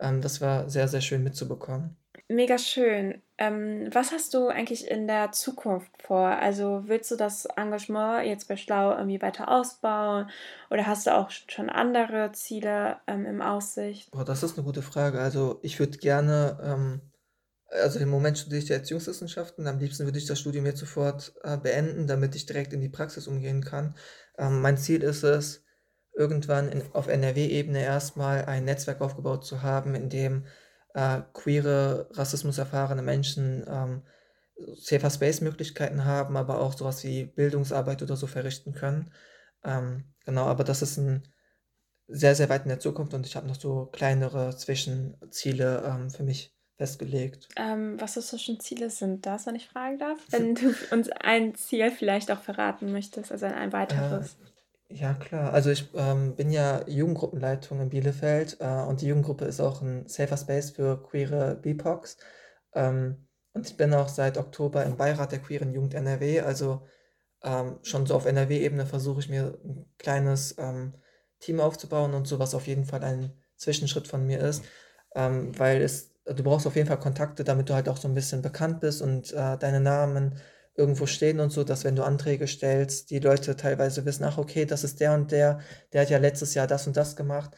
Ähm, 0.00 0.20
das 0.22 0.40
war 0.40 0.68
sehr, 0.70 0.88
sehr 0.88 1.02
schön 1.02 1.22
mitzubekommen. 1.22 1.96
Mega 2.28 2.58
schön. 2.58 3.22
Ähm, 3.38 3.88
was 3.92 4.10
hast 4.10 4.34
du 4.34 4.48
eigentlich 4.48 4.90
in 4.90 5.06
der 5.06 5.30
Zukunft 5.30 5.90
vor? 6.02 6.26
Also 6.26 6.82
willst 6.86 7.10
du 7.10 7.16
das 7.16 7.46
Engagement 7.56 8.26
jetzt 8.26 8.48
bei 8.48 8.56
Schlau 8.56 8.96
irgendwie 8.96 9.22
weiter 9.22 9.48
ausbauen 9.48 10.28
oder 10.70 10.86
hast 10.86 11.06
du 11.06 11.14
auch 11.14 11.30
schon 11.30 11.70
andere 11.70 12.32
Ziele 12.32 12.96
ähm, 13.06 13.26
im 13.26 13.42
Aussicht? 13.42 14.10
Boah, 14.10 14.24
das 14.24 14.42
ist 14.42 14.56
eine 14.56 14.64
gute 14.64 14.82
Frage. 14.82 15.20
Also 15.20 15.60
ich 15.62 15.78
würde 15.78 15.98
gerne, 15.98 16.58
ähm, 16.64 17.00
also 17.68 18.00
im 18.00 18.08
Moment 18.08 18.38
studiere 18.38 18.62
ich 18.62 18.70
Erziehungswissenschaften. 18.70 19.66
Am 19.68 19.78
liebsten 19.78 20.04
würde 20.04 20.18
ich 20.18 20.26
das 20.26 20.40
Studium 20.40 20.66
jetzt 20.66 20.80
sofort 20.80 21.34
äh, 21.44 21.56
beenden, 21.56 22.08
damit 22.08 22.34
ich 22.34 22.46
direkt 22.46 22.72
in 22.72 22.80
die 22.80 22.88
Praxis 22.88 23.28
umgehen 23.28 23.62
kann. 23.62 23.94
Ähm, 24.36 24.60
mein 24.62 24.78
Ziel 24.78 25.04
ist 25.04 25.22
es, 25.22 25.64
irgendwann 26.12 26.70
in, 26.70 26.82
auf 26.92 27.06
NRW-Ebene 27.06 27.82
erstmal 27.82 28.46
ein 28.46 28.64
Netzwerk 28.64 29.00
aufgebaut 29.00 29.44
zu 29.44 29.62
haben, 29.62 29.94
in 29.94 30.08
dem 30.08 30.46
äh, 30.96 31.20
queere, 31.34 32.08
rassismuserfahrene 32.12 33.02
Menschen 33.02 33.64
ähm, 33.68 34.02
Safer 34.76 35.10
Space-Möglichkeiten 35.10 36.06
haben, 36.06 36.38
aber 36.38 36.58
auch 36.60 36.72
sowas 36.72 37.04
wie 37.04 37.26
Bildungsarbeit 37.26 38.02
oder 38.02 38.16
so 38.16 38.26
verrichten 38.26 38.72
können. 38.72 39.12
Ähm, 39.62 40.04
genau, 40.24 40.46
aber 40.46 40.64
das 40.64 40.80
ist 40.80 40.96
ein 40.96 41.22
sehr, 42.08 42.34
sehr 42.34 42.48
weit 42.48 42.62
in 42.62 42.70
der 42.70 42.80
Zukunft 42.80 43.12
und 43.12 43.26
ich 43.26 43.36
habe 43.36 43.46
noch 43.46 43.60
so 43.60 43.86
kleinere 43.92 44.56
Zwischenziele 44.56 45.82
ähm, 45.84 46.08
für 46.08 46.22
mich 46.22 46.56
festgelegt. 46.78 47.48
Ähm, 47.56 48.00
was 48.00 48.14
für 48.14 48.22
Zwischenziele 48.22 48.88
sind 48.88 49.26
das, 49.26 49.46
wenn 49.46 49.54
ich 49.54 49.68
fragen 49.68 49.98
darf? 49.98 50.18
Wenn 50.30 50.54
du 50.54 50.74
uns 50.92 51.10
ein 51.10 51.54
Ziel 51.56 51.90
vielleicht 51.90 52.30
auch 52.30 52.40
verraten 52.40 52.90
möchtest, 52.90 53.32
also 53.32 53.44
ein 53.44 53.72
weiteres. 53.74 54.34
Äh, 54.34 54.55
ja, 54.88 55.14
klar. 55.14 55.52
Also 55.52 55.70
ich 55.70 55.90
ähm, 55.94 56.36
bin 56.36 56.50
ja 56.50 56.86
Jugendgruppenleitung 56.88 57.80
in 57.80 57.88
Bielefeld 57.88 58.58
äh, 58.60 58.66
und 58.66 59.00
die 59.00 59.06
Jugendgruppe 59.08 59.44
ist 59.44 59.60
auch 59.60 59.82
ein 59.82 60.06
safer 60.06 60.36
Space 60.36 60.70
für 60.70 61.02
queere 61.02 61.56
BIPOCs. 61.56 62.16
Ähm, 62.74 63.26
und 63.52 63.66
ich 63.66 63.76
bin 63.76 63.94
auch 63.94 64.08
seit 64.08 64.38
Oktober 64.38 64.84
im 64.84 64.96
Beirat 64.96 65.32
der 65.32 65.40
queeren 65.40 65.72
Jugend 65.72 65.94
NRW. 65.94 66.40
Also 66.40 66.86
ähm, 67.42 67.78
schon 67.82 68.06
so 68.06 68.14
auf 68.14 68.26
NRW-Ebene 68.26 68.86
versuche 68.86 69.20
ich 69.20 69.28
mir 69.28 69.58
ein 69.64 69.86
kleines 69.98 70.56
ähm, 70.58 70.94
Team 71.40 71.60
aufzubauen 71.60 72.14
und 72.14 72.26
so, 72.28 72.38
was 72.38 72.54
auf 72.54 72.66
jeden 72.66 72.84
Fall 72.84 73.02
ein 73.04 73.32
Zwischenschritt 73.56 74.08
von 74.08 74.26
mir 74.26 74.40
ist. 74.40 74.64
Ähm, 75.14 75.58
weil 75.58 75.82
es, 75.82 76.12
du 76.26 76.42
brauchst 76.44 76.66
auf 76.66 76.76
jeden 76.76 76.88
Fall 76.88 77.00
Kontakte, 77.00 77.44
damit 77.44 77.68
du 77.68 77.74
halt 77.74 77.88
auch 77.88 77.96
so 77.96 78.08
ein 78.08 78.14
bisschen 78.14 78.42
bekannt 78.42 78.80
bist 78.80 79.02
und 79.02 79.32
äh, 79.32 79.56
deine 79.58 79.80
Namen 79.80 80.40
irgendwo 80.76 81.06
stehen 81.06 81.40
und 81.40 81.50
so, 81.50 81.64
dass 81.64 81.84
wenn 81.84 81.96
du 81.96 82.04
Anträge 82.04 82.46
stellst, 82.46 83.10
die 83.10 83.18
Leute 83.18 83.56
teilweise 83.56 84.04
wissen, 84.04 84.24
ach 84.24 84.38
okay, 84.38 84.66
das 84.66 84.84
ist 84.84 85.00
der 85.00 85.14
und 85.14 85.32
der, 85.32 85.60
der 85.92 86.02
hat 86.02 86.10
ja 86.10 86.18
letztes 86.18 86.54
Jahr 86.54 86.66
das 86.66 86.86
und 86.86 86.96
das 86.96 87.16
gemacht. 87.16 87.50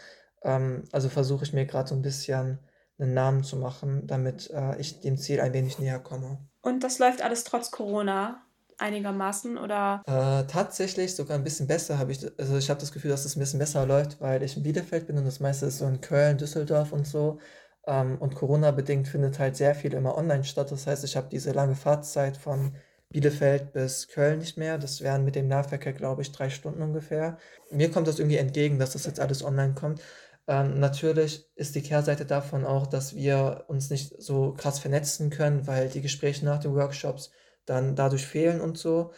Ähm, 0.43 0.85
also 0.93 1.09
versuche 1.09 1.45
ich 1.45 1.53
mir 1.53 1.67
gerade 1.67 1.89
so 1.89 1.95
ein 1.95 2.03
bisschen 2.03 2.59
einen 2.99 3.15
Namen 3.15 3.45
zu 3.45 3.57
machen, 3.57 4.07
damit 4.07 4.51
äh, 4.51 4.79
ich 4.79 5.01
dem 5.01 5.17
Ziel 5.17 5.41
ein 5.41 5.53
wenig 5.53 5.79
näher 5.79 5.99
komme. 5.99 6.39
Und 6.63 6.85
das 6.85 6.99
läuft 6.99 7.23
alles 7.23 7.45
trotz 7.45 7.71
Corona 7.71 8.43
einigermaßen 8.79 9.59
oder? 9.59 10.03
Äh, 10.07 10.47
tatsächlich 10.47 11.15
sogar 11.15 11.37
ein 11.37 11.45
bisschen 11.45 11.67
besser 11.67 11.99
habe 11.99 12.13
ich, 12.13 12.25
also 12.39 12.57
ich 12.57 12.71
habe 12.71 12.81
das 12.81 12.93
Gefühl, 12.93 13.11
dass 13.11 13.25
es 13.25 13.37
ein 13.37 13.41
bisschen 13.41 13.59
besser 13.59 13.85
läuft, 13.87 14.21
weil 14.21 14.43
ich 14.43 14.57
in 14.57 14.63
Bielefeld 14.63 15.07
bin 15.07 15.19
und 15.19 15.25
das 15.25 15.41
meiste 15.41 15.67
ist 15.67 15.79
so 15.79 15.87
in 15.87 16.01
Köln, 16.01 16.39
Düsseldorf 16.39 16.93
und 16.93 17.07
so. 17.07 17.39
Ähm, 17.87 18.19
und 18.19 18.35
Corona-bedingt 18.35 19.09
findet 19.09 19.39
halt 19.39 19.57
sehr 19.57 19.75
viel 19.75 19.95
immer 19.95 20.17
online 20.17 20.45
statt. 20.45 20.71
Das 20.71 20.87
heißt, 20.87 21.05
ich 21.05 21.17
habe 21.17 21.29
diese 21.29 21.53
lange 21.53 21.75
Fahrtzeit 21.75 22.37
von 22.37 22.77
Bielefeld 23.11 23.73
bis 23.73 24.09
Köln 24.09 24.39
nicht 24.39 24.57
mehr. 24.59 24.79
Das 24.79 25.01
wären 25.01 25.25
mit 25.25 25.35
dem 25.35 25.49
Nahverkehr, 25.49 25.93
glaube 25.93 26.23
ich, 26.23 26.33
drei 26.33 26.51
Stunden 26.51 26.83
ungefähr. 26.83 27.39
Mir 27.71 27.91
kommt 27.91 28.07
das 28.07 28.19
irgendwie 28.19 28.37
entgegen, 28.37 28.79
dass 28.79 28.93
das 28.93 29.07
jetzt 29.07 29.21
alles 29.21 29.43
online 29.43 29.75
kommt. 29.75 30.03
Ähm, 30.47 30.79
natürlich 30.79 31.47
ist 31.57 31.75
die 31.75 31.83
Kehrseite 31.83 32.27
davon 32.27 32.65
auch, 32.65 32.87
dass 32.87 33.15
wir 33.15 33.65
uns 33.69 33.91
nicht 33.91 34.21
so 34.21 34.55
krass 34.55 34.79
vernetzen 34.79 35.31
können, 35.31 35.67
weil 35.67 35.89
die 35.89 36.03
Gespräche 36.03 36.45
nach 36.45 36.59
den 36.61 36.75
Workshops 36.75 37.31
dann 37.67 37.97
dadurch 37.97 38.27
fehlen 38.27 38.61
und 38.61 38.79
so. 38.79 39.13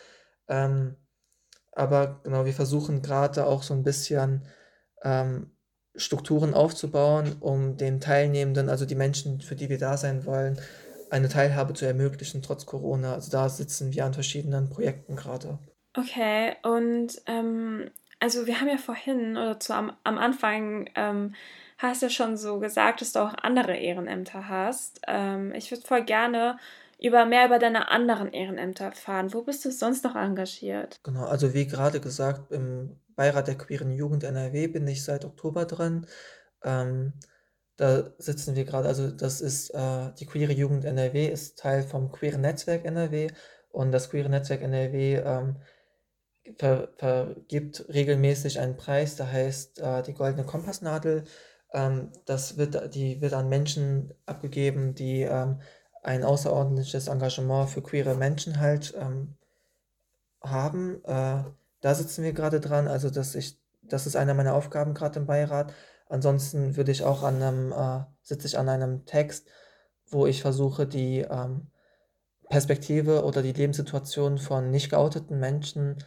Ähm, 0.48 0.96
aber 1.72 2.20
genau, 2.24 2.44
wir 2.44 2.52
versuchen 2.52 3.02
gerade 3.02 3.46
auch 3.46 3.62
so 3.62 3.74
ein 3.74 3.84
bisschen 3.84 4.44
ähm, 5.02 5.52
Strukturen 5.96 6.54
aufzubauen, 6.54 7.36
um 7.40 7.76
den 7.76 8.00
Teilnehmenden, 8.00 8.68
also 8.68 8.84
die 8.86 8.94
Menschen, 8.94 9.40
für 9.40 9.56
die 9.56 9.68
wir 9.68 9.78
da 9.78 9.96
sein 9.96 10.24
wollen, 10.26 10.58
eine 11.10 11.28
Teilhabe 11.28 11.74
zu 11.74 11.86
ermöglichen, 11.86 12.42
trotz 12.42 12.66
Corona. 12.66 13.14
Also 13.14 13.30
da 13.30 13.48
sitzen 13.48 13.92
wir 13.92 14.04
an 14.04 14.14
verschiedenen 14.14 14.68
Projekten 14.68 15.16
gerade. 15.16 15.58
Okay, 15.96 16.54
und 16.62 17.20
ähm, 17.26 17.90
also 18.20 18.46
wir 18.46 18.60
haben 18.60 18.68
ja 18.68 18.76
vorhin 18.76 19.36
oder 19.36 19.58
zu 19.58 19.74
am, 19.74 19.92
am 20.04 20.18
Anfang 20.18 20.88
ähm, 20.94 21.34
hast 21.78 22.02
ja 22.02 22.10
schon 22.10 22.36
so 22.36 22.58
gesagt, 22.58 23.00
dass 23.00 23.12
du 23.12 23.20
auch 23.20 23.34
andere 23.42 23.76
Ehrenämter 23.76 24.48
hast. 24.48 25.00
Ähm, 25.08 25.52
ich 25.54 25.70
würde 25.70 25.86
voll 25.86 26.04
gerne 26.04 26.58
über 27.00 27.24
mehr 27.24 27.46
über 27.46 27.58
deine 27.58 27.90
anderen 27.90 28.32
Ehrenämter 28.32 28.86
erfahren. 28.86 29.32
Wo 29.32 29.42
bist 29.42 29.64
du 29.64 29.72
sonst 29.72 30.04
noch 30.04 30.14
engagiert? 30.14 31.00
Genau, 31.02 31.24
also 31.24 31.54
wie 31.54 31.66
gerade 31.66 32.00
gesagt, 32.00 32.52
im 32.52 32.96
Beirat 33.16 33.48
der 33.48 33.56
queeren 33.56 33.90
Jugend 33.90 34.22
NRW 34.22 34.66
bin 34.68 34.86
ich 34.86 35.02
seit 35.02 35.24
Oktober 35.24 35.64
drin. 35.64 36.06
Ähm, 36.62 37.14
da 37.80 38.10
sitzen 38.18 38.56
wir 38.56 38.64
gerade, 38.64 38.88
also 38.88 39.10
das 39.10 39.40
ist 39.40 39.70
äh, 39.70 40.12
die 40.18 40.26
Queere 40.26 40.52
Jugend 40.52 40.84
NRW, 40.84 41.28
ist 41.28 41.58
Teil 41.58 41.82
vom 41.82 42.12
Queere 42.12 42.36
Netzwerk 42.36 42.84
NRW 42.84 43.30
und 43.70 43.90
das 43.90 44.10
Queere 44.10 44.28
Netzwerk 44.28 44.60
NRW 44.60 45.16
ähm, 45.16 45.56
ver, 46.58 46.90
vergibt 46.98 47.86
regelmäßig 47.88 48.60
einen 48.60 48.76
Preis, 48.76 49.16
der 49.16 49.32
heißt 49.32 49.80
äh, 49.80 50.02
die 50.02 50.12
Goldene 50.12 50.44
Kompassnadel. 50.44 51.24
Ähm, 51.72 52.12
das 52.26 52.58
wird, 52.58 52.94
die 52.94 53.22
wird 53.22 53.32
an 53.32 53.48
Menschen 53.48 54.12
abgegeben, 54.26 54.94
die 54.94 55.22
ähm, 55.22 55.62
ein 56.02 56.22
außerordentliches 56.22 57.08
Engagement 57.08 57.70
für 57.70 57.82
queere 57.82 58.14
Menschen 58.14 58.60
halt 58.60 58.92
ähm, 58.94 59.38
haben. 60.42 61.02
Äh, 61.04 61.44
da 61.80 61.94
sitzen 61.94 62.24
wir 62.24 62.34
gerade 62.34 62.60
dran, 62.60 62.88
also 62.88 63.08
dass 63.08 63.34
ich, 63.34 63.58
das 63.80 64.06
ist 64.06 64.16
eine 64.16 64.34
meiner 64.34 64.54
Aufgaben 64.54 64.92
gerade 64.92 65.18
im 65.18 65.26
Beirat. 65.26 65.72
Ansonsten 66.10 66.76
würde 66.76 66.92
ich 66.92 67.04
auch 67.04 67.22
an 67.22 67.42
einem, 67.42 67.72
äh, 67.72 68.04
sitze 68.22 68.46
ich 68.48 68.58
an 68.58 68.68
einem 68.68 69.06
Text, 69.06 69.48
wo 70.08 70.26
ich 70.26 70.42
versuche, 70.42 70.86
die 70.86 71.20
ähm, 71.20 71.68
Perspektive 72.48 73.24
oder 73.24 73.42
die 73.42 73.52
Lebenssituation 73.52 74.38
von 74.38 74.70
nicht 74.70 74.90
geouteten 74.90 75.38
Menschen 75.40 75.98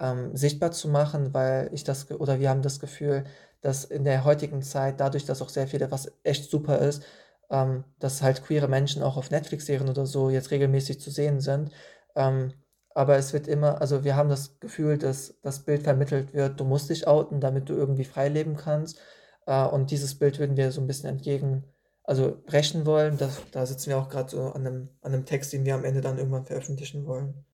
ähm, 0.00 0.36
sichtbar 0.36 0.72
zu 0.72 0.88
machen, 0.88 1.32
weil 1.34 1.70
ich 1.72 1.84
das 1.84 2.10
oder 2.10 2.40
wir 2.40 2.50
haben 2.50 2.62
das 2.62 2.80
Gefühl, 2.80 3.24
dass 3.60 3.84
in 3.84 4.04
der 4.04 4.24
heutigen 4.24 4.62
Zeit, 4.62 5.00
dadurch, 5.00 5.24
dass 5.26 5.42
auch 5.42 5.48
sehr 5.48 5.68
viele, 5.68 5.90
was 5.92 6.10
echt 6.24 6.50
super 6.50 6.78
ist, 6.80 7.04
ähm, 7.50 7.84
dass 8.00 8.22
halt 8.22 8.42
queere 8.44 8.68
Menschen 8.68 9.02
auch 9.02 9.16
auf 9.16 9.30
Netflix-Serien 9.30 9.88
oder 9.88 10.06
so 10.06 10.30
jetzt 10.30 10.50
regelmäßig 10.50 11.00
zu 11.00 11.10
sehen 11.10 11.40
sind. 11.40 11.70
Ähm, 12.16 12.52
aber 12.94 13.16
es 13.16 13.32
wird 13.32 13.46
immer, 13.48 13.80
also 13.80 14.04
wir 14.04 14.16
haben 14.16 14.28
das 14.28 14.58
Gefühl, 14.60 14.98
dass 14.98 15.34
das 15.42 15.60
Bild 15.64 15.82
vermittelt 15.84 16.34
wird, 16.34 16.58
du 16.60 16.64
musst 16.64 16.90
dich 16.90 17.06
outen, 17.06 17.40
damit 17.40 17.68
du 17.68 17.74
irgendwie 17.74 18.04
frei 18.04 18.28
leben 18.28 18.56
kannst. 18.56 18.98
Äh, 19.46 19.66
und 19.66 19.90
dieses 19.90 20.18
Bild 20.18 20.38
würden 20.38 20.56
wir 20.56 20.72
so 20.72 20.80
ein 20.80 20.86
bisschen 20.86 21.08
entgegen, 21.08 21.64
also 22.04 22.40
brechen 22.46 22.86
wollen. 22.86 23.18
Das, 23.18 23.40
da 23.50 23.66
sitzen 23.66 23.90
wir 23.90 23.98
auch 23.98 24.08
gerade 24.08 24.30
so 24.30 24.42
an 24.52 24.66
einem, 24.66 24.88
an 25.02 25.14
einem 25.14 25.26
Text, 25.26 25.52
den 25.52 25.64
wir 25.64 25.74
am 25.74 25.84
Ende 25.84 26.00
dann 26.00 26.18
irgendwann 26.18 26.44
veröffentlichen 26.44 27.06
wollen. 27.06 27.44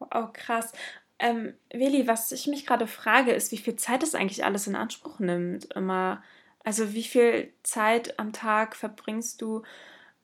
Oh, 0.00 0.28
krass. 0.32 0.72
Ähm, 1.18 1.54
Willi, 1.72 2.06
was 2.06 2.32
ich 2.32 2.46
mich 2.46 2.66
gerade 2.66 2.86
frage, 2.86 3.32
ist, 3.32 3.52
wie 3.52 3.58
viel 3.58 3.76
Zeit 3.76 4.02
das 4.02 4.14
eigentlich 4.14 4.44
alles 4.44 4.66
in 4.66 4.74
Anspruch 4.74 5.18
nimmt. 5.20 5.72
Immer, 5.74 6.22
also 6.64 6.92
wie 6.92 7.04
viel 7.04 7.52
Zeit 7.62 8.18
am 8.18 8.32
Tag 8.32 8.76
verbringst 8.76 9.40
du 9.40 9.62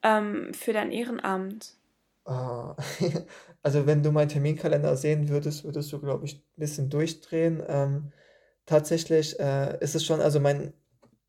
ähm, 0.03 0.53
für 0.53 0.73
dein 0.73 0.91
Ehrenamt? 0.91 1.75
Ah, 2.25 2.75
also 3.63 3.87
wenn 3.87 4.03
du 4.03 4.11
meinen 4.11 4.29
Terminkalender 4.29 4.95
sehen 4.95 5.29
würdest, 5.29 5.63
würdest 5.63 5.91
du, 5.91 5.99
glaube 5.99 6.25
ich, 6.25 6.35
ein 6.35 6.59
bisschen 6.59 6.89
durchdrehen. 6.89 7.63
Ähm, 7.67 8.11
tatsächlich 8.71 9.37
äh, 9.39 9.77
ist 9.81 9.95
es 9.95 10.05
schon, 10.05 10.21
also 10.21 10.39
mein 10.39 10.73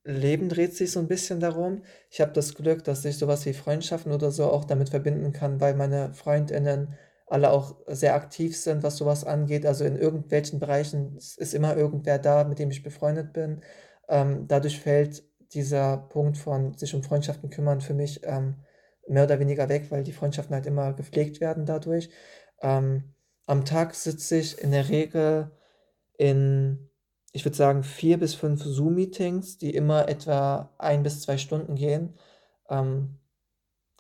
Leben 0.04 0.49
dreht 0.49 0.75
sich 0.76 0.92
so 0.92 1.00
ein 1.00 1.08
bisschen 1.08 1.40
darum. 1.40 1.82
Ich 2.11 2.20
habe 2.20 2.32
das 2.32 2.54
Glück, 2.54 2.84
dass 2.84 3.04
ich 3.04 3.18
sowas 3.18 3.44
wie 3.46 3.52
Freundschaften 3.52 4.12
oder 4.12 4.30
so 4.30 4.46
auch 4.46 4.64
damit 4.64 4.90
verbinden 4.90 5.32
kann, 5.32 5.61
weil 5.61 5.75
meine 5.75 6.14
Freundinnen 6.14 6.94
alle 7.26 7.50
auch 7.50 7.76
sehr 7.88 8.14
aktiv 8.14 8.56
sind, 8.56 8.82
was 8.82 8.96
sowas 8.96 9.25
angeht. 9.25 9.66
Also 9.66 9.84
in 9.84 9.96
irgendwelchen 9.96 10.61
Bereichen 10.61 11.16
ist 11.16 11.54
immer 11.54 11.76
irgendwer 11.76 12.18
da, 12.18 12.44
mit 12.44 12.58
dem 12.58 12.70
ich 12.70 12.82
befreundet 12.82 13.32
bin. 13.32 13.62
Ähm, 14.08 14.46
dadurch 14.49 14.80
fällt 14.80 15.25
dieser 15.52 15.96
Punkt 15.96 16.38
von 16.38 16.75
sich 16.78 16.94
um 16.94 17.02
Freundschaften 17.02 17.50
kümmern 17.50 17.80
für 17.80 17.94
mich 17.94 18.20
ähm, 18.25 18.56
mehr 19.08 19.25
oder 19.25 19.40
weniger 19.40 19.68
weg, 19.68 19.87
weil 19.90 20.04
die 20.04 20.12
Freundschaften 20.12 20.54
halt 20.54 20.66
immer 20.66 20.92
gepflegt 20.92 21.40
werden 21.40 21.66
dadurch. 21.66 22.08
Ähm, 22.61 23.14
am 23.46 23.64
Tag 23.64 23.94
sitze 23.94 24.37
ich 24.37 24.58
in 24.62 24.70
der 24.70 24.88
Regel 24.88 25.50
in, 26.18 26.88
ich 27.33 27.45
würde 27.45 27.57
sagen, 27.57 27.83
vier 27.83 28.19
bis 28.19 28.35
fünf 28.35 28.62
Zoom-Meetings, 28.62 29.59
die 29.59 29.75
immer 29.75 30.09
etwa 30.09 30.71
ein 30.79 31.03
bis 31.03 31.23
zwei 31.23 31.39
Stunden 31.39 31.75
gehen. 31.75 32.15
Ähm, 32.69 33.19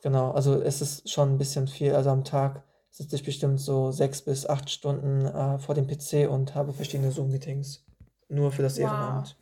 genau, 0.02 0.32
also 0.32 0.60
es 0.60 0.82
ist 0.82 1.10
schon 1.10 1.34
ein 1.34 1.38
bisschen 1.38 1.66
viel. 1.66 1.94
Also 1.94 2.10
am 2.10 2.24
Tag 2.24 2.62
sitze 2.90 3.16
ich 3.16 3.24
bestimmt 3.24 3.58
so 3.58 3.90
sechs 3.90 4.22
bis 4.22 4.46
acht 4.46 4.68
Stunden 4.70 5.24
äh, 5.24 5.58
vor 5.58 5.74
dem 5.74 5.86
PC 5.86 6.30
und 6.30 6.54
habe 6.54 6.74
verschiedene 6.74 7.10
Zoom-Meetings. 7.10 7.84
Nur 8.28 8.52
für 8.52 8.62
das 8.62 8.76
wow. 8.76 8.84
Ehrenamt. 8.84 9.36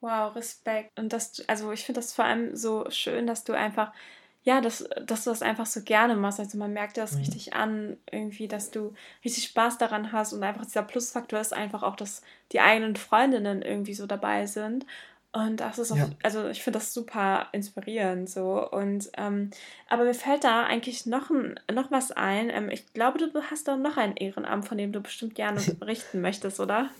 Wow, 0.00 0.34
Respekt. 0.34 0.98
Und 0.98 1.12
das, 1.12 1.42
also 1.46 1.72
ich 1.72 1.84
finde 1.84 2.00
das 2.00 2.14
vor 2.14 2.24
allem 2.24 2.56
so 2.56 2.88
schön, 2.88 3.26
dass 3.26 3.44
du 3.44 3.52
einfach, 3.52 3.92
ja, 4.42 4.60
dass, 4.60 4.88
dass 5.04 5.24
du 5.24 5.30
das 5.30 5.42
einfach 5.42 5.66
so 5.66 5.82
gerne 5.82 6.16
machst. 6.16 6.40
Also 6.40 6.56
man 6.56 6.72
merkt 6.72 6.96
das 6.96 7.12
mhm. 7.12 7.18
richtig 7.18 7.52
an, 7.54 7.96
irgendwie, 8.10 8.48
dass 8.48 8.70
du 8.70 8.94
richtig 9.24 9.44
Spaß 9.44 9.78
daran 9.78 10.12
hast 10.12 10.32
und 10.32 10.42
einfach 10.42 10.64
dieser 10.64 10.82
Plusfaktor 10.82 11.40
ist 11.40 11.52
einfach 11.52 11.82
auch, 11.82 11.96
dass 11.96 12.22
die 12.52 12.60
eigenen 12.60 12.96
Freundinnen 12.96 13.62
irgendwie 13.62 13.94
so 13.94 14.06
dabei 14.06 14.46
sind. 14.46 14.86
Und 15.32 15.60
das 15.60 15.78
ist 15.78 15.92
auch, 15.92 15.96
ja. 15.96 16.10
also 16.24 16.48
ich 16.48 16.62
finde 16.62 16.80
das 16.80 16.92
super 16.92 17.48
inspirierend 17.52 18.28
so. 18.28 18.68
Und 18.68 19.10
ähm, 19.16 19.50
aber 19.88 20.04
mir 20.04 20.14
fällt 20.14 20.42
da 20.42 20.64
eigentlich 20.64 21.06
noch, 21.06 21.30
noch 21.30 21.90
was 21.90 22.10
ein. 22.10 22.50
Ähm, 22.50 22.68
ich 22.70 22.92
glaube, 22.94 23.18
du 23.18 23.42
hast 23.42 23.68
da 23.68 23.76
noch 23.76 23.96
ein 23.96 24.16
Ehrenamt, 24.16 24.66
von 24.66 24.76
dem 24.76 24.90
du 24.90 25.00
bestimmt 25.00 25.36
gerne 25.36 25.60
berichten 25.78 26.20
möchtest, 26.20 26.58
oder? 26.58 26.90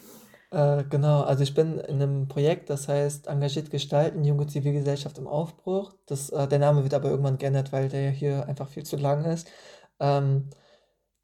Äh, 0.52 0.84
genau, 0.90 1.22
also 1.22 1.42
ich 1.44 1.54
bin 1.54 1.78
in 1.78 2.02
einem 2.02 2.26
Projekt, 2.28 2.70
das 2.70 2.88
heißt 2.88 3.28
Engagiert 3.28 3.70
Gestalten, 3.70 4.24
junge 4.24 4.46
Zivilgesellschaft 4.48 5.18
im 5.18 5.28
Aufbruch. 5.28 5.94
Das, 6.06 6.30
äh, 6.30 6.48
der 6.48 6.58
Name 6.58 6.82
wird 6.82 6.94
aber 6.94 7.08
irgendwann 7.10 7.38
geändert, 7.38 7.72
weil 7.72 7.88
der 7.88 8.10
hier 8.10 8.46
einfach 8.48 8.68
viel 8.68 8.84
zu 8.84 8.96
lang 8.96 9.24
ist. 9.24 9.48
Ähm, 10.00 10.50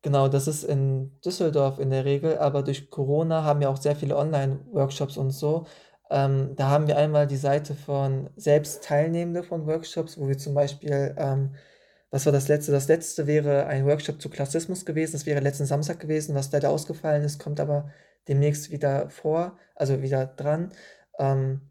genau, 0.02 0.28
das 0.28 0.49
ist 0.49 0.64
in 0.64 1.21
Düsseldorf 1.23 1.78
in 1.80 1.90
der 1.90 2.04
Regel, 2.04 2.38
aber 2.38 2.62
durch 2.62 2.90
Corona 2.90 3.45
haben 3.45 3.61
wir 3.61 3.71
auch 3.71 3.78
sehr 3.78 3.97
viele 3.97 4.16
Online-Workshops 4.16 5.16
und 5.16 5.30
so. 5.33 5.66
Ähm, 6.11 6.54
da 6.56 6.68
haben 6.71 6.87
wir 6.88 6.97
einmal 6.99 7.26
die 7.26 7.37
Seite 7.37 7.75
von 7.75 8.30
selbst 8.37 8.85
Teilnehmende 8.85 9.42
von 9.42 9.66
Workshops, 9.66 10.18
wo 10.18 10.28
wir 10.28 10.38
zum 10.38 10.54
Beispiel, 10.54 11.14
ähm, 11.18 11.54
was 12.11 12.26
war 12.26 12.33
das 12.33 12.49
letzte? 12.49 12.73
Das 12.73 12.88
letzte 12.88 13.26
wäre 13.26 13.66
ein 13.66 13.87
Workshop 13.87 14.21
zu 14.23 14.30
Klassismus 14.30 14.85
gewesen. 14.85 15.12
Das 15.14 15.26
wäre 15.26 15.40
letzten 15.40 15.66
Samstag 15.66 16.00
gewesen, 16.00 16.35
was 16.35 16.52
leider 16.52 16.71
ausgefallen 16.71 17.25
ist, 17.25 17.40
kommt 17.40 17.61
aber 17.61 17.90
demnächst 18.28 18.71
wieder 18.71 19.11
vor, 19.11 19.59
also 19.75 20.02
wieder 20.02 20.26
dran. 20.26 20.73
Ähm, 21.18 21.71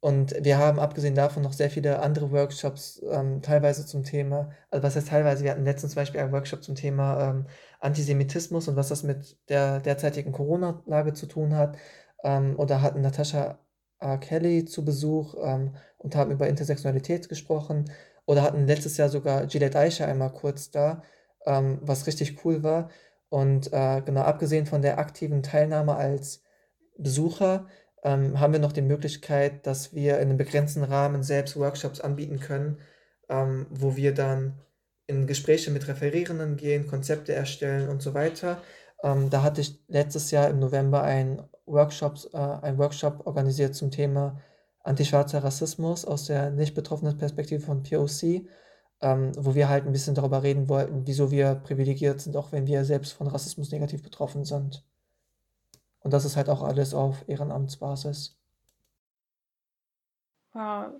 und 0.00 0.34
wir 0.44 0.58
haben 0.58 0.80
abgesehen 0.80 1.14
davon 1.14 1.44
noch 1.44 1.52
sehr 1.52 1.70
viele 1.70 2.00
andere 2.00 2.32
Workshops, 2.32 3.00
ähm, 3.08 3.40
teilweise 3.40 3.86
zum 3.86 4.02
Thema, 4.02 4.50
also 4.70 4.82
was 4.82 4.96
heißt 4.96 5.08
teilweise, 5.08 5.44
wir 5.44 5.52
hatten 5.52 5.64
letztens 5.64 5.92
zum 5.92 6.00
Beispiel 6.00 6.20
einen 6.20 6.32
Workshop 6.32 6.64
zum 6.64 6.74
Thema 6.74 7.30
ähm, 7.30 7.46
Antisemitismus 7.78 8.66
und 8.66 8.74
was 8.74 8.88
das 8.88 9.04
mit 9.04 9.38
der 9.48 9.78
derzeitigen 9.80 10.32
Corona-Lage 10.32 11.12
zu 11.14 11.26
tun 11.26 11.54
hat 11.54 11.76
ähm, 12.24 12.58
oder 12.58 12.82
hatten 12.82 13.00
Natascha 13.00 13.60
R. 14.00 14.18
Kelly 14.18 14.64
zu 14.64 14.84
Besuch 14.84 15.36
ähm, 15.40 15.76
und 15.98 16.16
haben 16.16 16.32
über 16.32 16.48
Intersektionalität 16.48 17.28
gesprochen 17.28 17.90
oder 18.26 18.42
hatten 18.42 18.66
letztes 18.66 18.96
Jahr 18.96 19.08
sogar 19.08 19.46
Gillette 19.46 19.78
Aisha 19.78 20.04
einmal 20.04 20.32
kurz 20.32 20.70
da, 20.72 21.02
ähm, 21.46 21.78
was 21.82 22.06
richtig 22.08 22.44
cool 22.44 22.62
war. 22.64 22.90
Und 23.32 23.72
äh, 23.72 24.02
genau, 24.04 24.20
abgesehen 24.20 24.66
von 24.66 24.82
der 24.82 24.98
aktiven 24.98 25.42
Teilnahme 25.42 25.96
als 25.96 26.42
Besucher, 26.98 27.66
ähm, 28.02 28.38
haben 28.38 28.52
wir 28.52 28.60
noch 28.60 28.72
die 28.72 28.82
Möglichkeit, 28.82 29.66
dass 29.66 29.94
wir 29.94 30.16
in 30.16 30.28
einem 30.28 30.36
begrenzten 30.36 30.84
Rahmen 30.84 31.22
selbst 31.22 31.56
Workshops 31.56 32.02
anbieten 32.02 32.40
können, 32.40 32.78
ähm, 33.30 33.64
wo 33.70 33.96
wir 33.96 34.12
dann 34.12 34.60
in 35.06 35.26
Gespräche 35.26 35.70
mit 35.70 35.88
Referierenden 35.88 36.58
gehen, 36.58 36.86
Konzepte 36.86 37.32
erstellen 37.32 37.88
und 37.88 38.02
so 38.02 38.12
weiter. 38.12 38.60
Ähm, 39.02 39.30
da 39.30 39.42
hatte 39.42 39.62
ich 39.62 39.82
letztes 39.88 40.30
Jahr 40.30 40.50
im 40.50 40.58
November 40.58 41.02
ein 41.02 41.42
Workshops, 41.64 42.28
äh, 42.34 42.36
einen 42.36 42.76
Workshop 42.76 43.26
organisiert 43.26 43.74
zum 43.74 43.90
Thema 43.90 44.42
antischwarzer 44.80 45.42
Rassismus 45.42 46.04
aus 46.04 46.26
der 46.26 46.50
nicht 46.50 46.74
betroffenen 46.74 47.16
Perspektive 47.16 47.62
von 47.62 47.82
POC, 47.82 48.44
ähm, 49.02 49.32
wo 49.36 49.54
wir 49.54 49.68
halt 49.68 49.84
ein 49.84 49.92
bisschen 49.92 50.14
darüber 50.14 50.42
reden 50.42 50.68
wollten, 50.68 51.06
wieso 51.06 51.30
wir 51.30 51.56
privilegiert 51.56 52.20
sind, 52.20 52.36
auch 52.36 52.52
wenn 52.52 52.66
wir 52.66 52.84
selbst 52.84 53.12
von 53.12 53.26
Rassismus 53.26 53.70
negativ 53.72 54.02
betroffen 54.02 54.44
sind. 54.44 54.84
Und 56.00 56.12
das 56.12 56.24
ist 56.24 56.36
halt 56.36 56.48
auch 56.48 56.62
alles 56.62 56.94
auf 56.94 57.24
Ehrenamtsbasis. 57.28 58.36
Wow. 60.52 60.92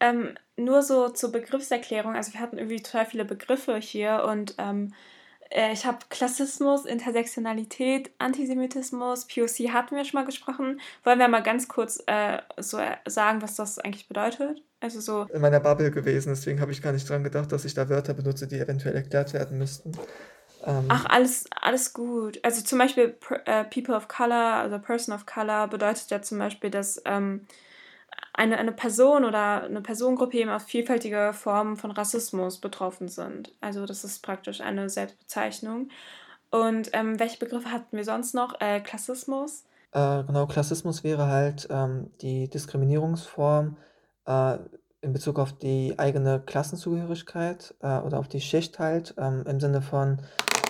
Ähm, 0.00 0.34
nur 0.56 0.82
so 0.82 1.10
zur 1.10 1.32
Begriffserklärung, 1.32 2.14
also 2.14 2.32
wir 2.32 2.40
hatten 2.40 2.58
irgendwie 2.58 2.82
total 2.82 3.06
viele 3.06 3.24
Begriffe 3.24 3.76
hier 3.76 4.24
und 4.28 4.54
ähm, 4.58 4.94
äh, 5.50 5.72
ich 5.72 5.84
habe 5.86 5.98
Klassismus, 6.08 6.86
Intersektionalität, 6.86 8.10
Antisemitismus, 8.18 9.26
POC 9.26 9.72
hatten 9.72 9.96
wir 9.96 10.04
schon 10.04 10.20
mal 10.20 10.26
gesprochen. 10.26 10.80
Wollen 11.04 11.18
wir 11.18 11.28
mal 11.28 11.42
ganz 11.42 11.68
kurz 11.68 12.02
äh, 12.06 12.38
so 12.58 12.78
sagen, 13.06 13.42
was 13.42 13.56
das 13.56 13.78
eigentlich 13.78 14.08
bedeutet? 14.08 14.62
Also 14.82 15.00
so. 15.00 15.26
In 15.32 15.40
meiner 15.40 15.60
Bubble 15.60 15.92
gewesen, 15.92 16.30
deswegen 16.30 16.60
habe 16.60 16.72
ich 16.72 16.82
gar 16.82 16.92
nicht 16.92 17.08
dran 17.08 17.22
gedacht, 17.22 17.52
dass 17.52 17.64
ich 17.64 17.72
da 17.72 17.88
Wörter 17.88 18.14
benutze, 18.14 18.48
die 18.48 18.58
eventuell 18.58 18.96
erklärt 18.96 19.32
werden 19.32 19.56
müssten. 19.56 19.92
Ähm, 20.66 20.86
Ach, 20.88 21.06
alles, 21.06 21.44
alles 21.60 21.92
gut. 21.92 22.40
Also 22.42 22.62
zum 22.62 22.78
Beispiel 22.78 23.16
äh, 23.44 23.64
People 23.64 23.94
of 23.94 24.08
Color, 24.08 24.54
also 24.56 24.80
Person 24.80 25.14
of 25.14 25.24
Color 25.24 25.68
bedeutet 25.68 26.10
ja 26.10 26.20
zum 26.20 26.38
Beispiel, 26.38 26.70
dass 26.70 27.00
ähm, 27.04 27.46
eine, 28.32 28.58
eine 28.58 28.72
Person 28.72 29.24
oder 29.24 29.62
eine 29.62 29.82
Personengruppe 29.82 30.36
eben 30.36 30.50
auf 30.50 30.62
vielfältige 30.64 31.32
Formen 31.32 31.76
von 31.76 31.92
Rassismus 31.92 32.58
betroffen 32.58 33.06
sind. 33.06 33.52
Also 33.60 33.86
das 33.86 34.02
ist 34.02 34.20
praktisch 34.20 34.60
eine 34.60 34.88
Selbstbezeichnung. 34.88 35.90
Und 36.50 36.90
ähm, 36.92 37.20
welche 37.20 37.38
Begriffe 37.38 37.70
hatten 37.70 37.96
wir 37.96 38.04
sonst 38.04 38.34
noch? 38.34 38.60
Äh, 38.60 38.80
Klassismus. 38.80 39.62
Äh, 39.92 40.24
genau, 40.24 40.46
Klassismus 40.46 41.04
wäre 41.04 41.26
halt 41.26 41.68
ähm, 41.70 42.10
die 42.20 42.48
Diskriminierungsform 42.48 43.76
äh, 44.26 44.58
in 45.00 45.12
Bezug 45.12 45.38
auf 45.38 45.52
die 45.52 45.94
eigene 45.98 46.40
Klassenzugehörigkeit 46.40 47.74
äh, 47.80 47.98
oder 47.98 48.18
auf 48.18 48.28
die 48.28 48.40
Schicht 48.40 48.78
halt, 48.78 49.14
ähm, 49.18 49.44
im 49.46 49.60
Sinne 49.60 49.82
von, 49.82 50.20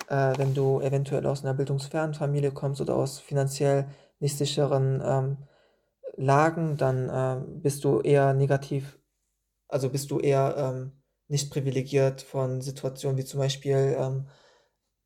äh, 0.09 0.33
wenn 0.39 0.55
du 0.55 0.81
eventuell 0.81 1.27
aus 1.27 1.45
einer 1.45 1.55
bildungsfernen 1.55 2.15
Familie 2.15 2.51
kommst 2.51 2.81
oder 2.81 2.97
aus 2.97 3.21
finanziell 3.21 3.87
nicht 4.21 4.39
sicheren 4.39 5.03
ähm, 5.05 5.37
Lagen, 6.17 6.77
dann 6.77 7.09
äh, 7.09 7.45
bist 7.47 7.85
du 7.85 8.01
eher 8.01 8.35
negativ, 8.35 8.99
also 9.69 9.91
bist 9.91 10.11
du 10.11 10.19
eher 10.21 10.55
ähm, 10.57 10.93
nicht 11.29 11.51
privilegiert 11.51 12.23
von 12.23 12.61
Situationen 12.61 13.19
wie 13.19 13.25
zum 13.25 13.41
Beispiel 13.41 13.97
ähm, 13.99 14.27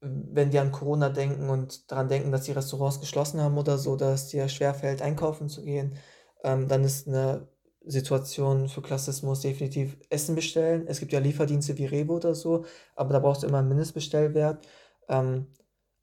wenn 0.01 0.51
die 0.51 0.59
an 0.59 0.73
Corona 0.73 1.09
denken 1.09 1.49
und 1.49 1.91
daran 1.91 2.09
denken, 2.09 2.33
dass 2.33 2.45
die 2.45 2.53
Restaurants 2.53 3.01
geschlossen 3.01 3.41
haben 3.41 3.59
oder 3.59 3.79
so, 3.79 3.97
dass 3.97 4.25
es 4.25 4.29
dir 4.29 4.49
schwerfällt, 4.49 5.03
einkaufen 5.03 5.49
zu 5.49 5.63
gehen, 5.63 5.97
ähm, 6.45 6.69
dann 6.69 6.85
ist 6.85 7.09
eine 7.09 7.49
Situation 7.87 8.69
für 8.69 8.83
Klassismus 8.83 9.41
definitiv 9.41 9.97
Essen 10.11 10.35
bestellen. 10.35 10.85
Es 10.87 11.01
gibt 11.01 11.13
ja 11.13 11.21
Lieferdienste 11.21 11.79
wie 11.79 11.87
Rewe 11.87 12.13
oder 12.13 12.35
so, 12.35 12.65
aber 12.95 13.13
da 13.13 13.19
brauchst 13.19 13.43
du 13.43 13.47
immer 13.47 13.59
einen 13.59 13.69
Mindestbestellwert. 13.69 14.67
Ähm, 15.09 15.47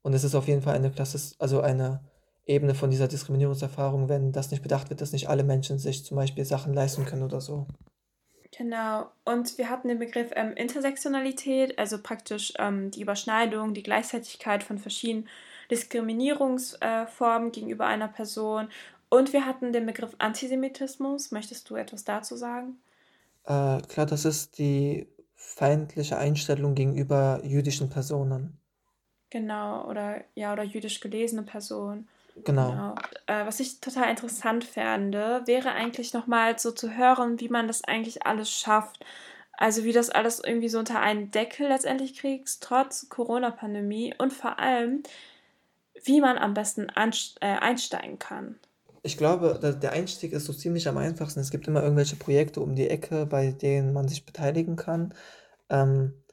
und 0.02 0.14
es 0.14 0.24
ist 0.24 0.34
auf 0.34 0.48
jeden 0.48 0.62
Fall 0.62 0.74
eine 0.74 0.90
Klassis 0.90 1.36
also 1.38 1.60
eine 1.60 2.00
Ebene 2.46 2.74
von 2.74 2.90
dieser 2.90 3.08
Diskriminierungserfahrung, 3.08 4.08
wenn 4.08 4.32
das 4.32 4.50
nicht 4.50 4.62
bedacht 4.62 4.90
wird, 4.90 5.00
dass 5.00 5.12
nicht 5.12 5.28
alle 5.28 5.44
Menschen 5.44 5.78
sich 5.78 6.04
zum 6.04 6.16
Beispiel 6.16 6.44
Sachen 6.44 6.74
leisten 6.74 7.06
können 7.06 7.22
oder 7.22 7.40
so. 7.40 7.66
Genau. 8.56 9.10
Und 9.24 9.58
wir 9.58 9.68
hatten 9.68 9.88
den 9.88 9.98
Begriff 9.98 10.30
ähm, 10.34 10.52
Intersektionalität, 10.52 11.78
also 11.78 12.00
praktisch 12.00 12.52
ähm, 12.58 12.90
die 12.90 13.02
Überschneidung, 13.02 13.74
die 13.74 13.82
Gleichzeitigkeit 13.82 14.62
von 14.62 14.78
verschiedenen 14.78 15.28
Diskriminierungsformen 15.70 17.48
äh, 17.48 17.50
gegenüber 17.50 17.86
einer 17.86 18.08
Person. 18.08 18.68
Und 19.14 19.32
wir 19.32 19.46
hatten 19.46 19.72
den 19.72 19.86
Begriff 19.86 20.16
Antisemitismus. 20.18 21.30
Möchtest 21.30 21.70
du 21.70 21.76
etwas 21.76 22.02
dazu 22.02 22.34
sagen? 22.34 22.80
Äh, 23.44 23.80
klar, 23.82 24.06
das 24.06 24.24
ist 24.24 24.58
die 24.58 25.06
feindliche 25.36 26.18
Einstellung 26.18 26.74
gegenüber 26.74 27.40
jüdischen 27.44 27.90
Personen. 27.90 28.58
Genau, 29.30 29.88
oder 29.88 30.24
ja, 30.34 30.52
oder 30.52 30.64
jüdisch 30.64 30.98
gelesene 30.98 31.44
Personen. 31.44 32.08
Genau. 32.44 32.70
genau. 32.70 32.94
Äh, 33.26 33.46
was 33.46 33.60
ich 33.60 33.80
total 33.80 34.10
interessant 34.10 34.64
fände, 34.64 35.42
wäre 35.44 35.70
eigentlich 35.70 36.12
nochmal 36.12 36.58
so 36.58 36.72
zu 36.72 36.96
hören, 36.96 37.38
wie 37.38 37.48
man 37.48 37.68
das 37.68 37.84
eigentlich 37.84 38.26
alles 38.26 38.50
schafft. 38.50 39.04
Also 39.52 39.84
wie 39.84 39.92
das 39.92 40.10
alles 40.10 40.40
irgendwie 40.40 40.68
so 40.68 40.80
unter 40.80 40.98
einen 40.98 41.30
Deckel 41.30 41.68
letztendlich 41.68 42.18
kriegst, 42.18 42.64
trotz 42.64 43.08
Corona-Pandemie 43.10 44.12
und 44.18 44.32
vor 44.32 44.58
allem, 44.58 45.04
wie 46.02 46.20
man 46.20 46.36
am 46.36 46.52
besten 46.52 46.88
äh, 46.88 47.46
einsteigen 47.46 48.18
kann. 48.18 48.58
Ich 49.04 49.16
glaube, 49.16 49.60
der 49.80 49.92
Einstieg 49.92 50.32
ist 50.32 50.46
so 50.46 50.52
ziemlich 50.52 50.88
am 50.88 50.96
einfachsten. 50.96 51.40
Es 51.40 51.50
gibt 51.50 51.68
immer 51.68 51.82
irgendwelche 51.82 52.16
Projekte 52.16 52.60
um 52.60 52.74
die 52.74 52.88
Ecke, 52.88 53.26
bei 53.26 53.52
denen 53.52 53.92
man 53.92 54.08
sich 54.08 54.26
beteiligen 54.26 54.76
kann. 54.76 55.14
Ähm, 55.70 56.24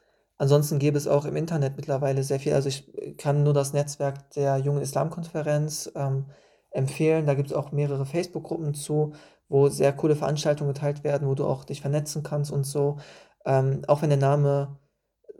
Ansonsten 0.42 0.80
gäbe 0.80 0.98
es 0.98 1.06
auch 1.06 1.24
im 1.24 1.36
Internet 1.36 1.76
mittlerweile 1.76 2.24
sehr 2.24 2.40
viel. 2.40 2.52
Also 2.54 2.68
ich 2.68 3.16
kann 3.16 3.44
nur 3.44 3.54
das 3.54 3.74
Netzwerk 3.74 4.28
der 4.32 4.56
Jungen 4.56 4.82
Islamkonferenz 4.82 5.92
ähm, 5.94 6.26
empfehlen. 6.72 7.26
Da 7.26 7.34
gibt 7.34 7.50
es 7.52 7.56
auch 7.56 7.70
mehrere 7.70 8.04
Facebook-Gruppen 8.04 8.74
zu, 8.74 9.12
wo 9.48 9.68
sehr 9.68 9.92
coole 9.92 10.16
Veranstaltungen 10.16 10.74
geteilt 10.74 11.04
werden, 11.04 11.28
wo 11.28 11.36
du 11.36 11.46
auch 11.46 11.62
dich 11.64 11.80
vernetzen 11.80 12.24
kannst 12.24 12.50
und 12.50 12.64
so. 12.64 12.98
Ähm, 13.46 13.82
auch 13.86 14.02
wenn 14.02 14.10
der 14.10 14.18
Name 14.18 14.80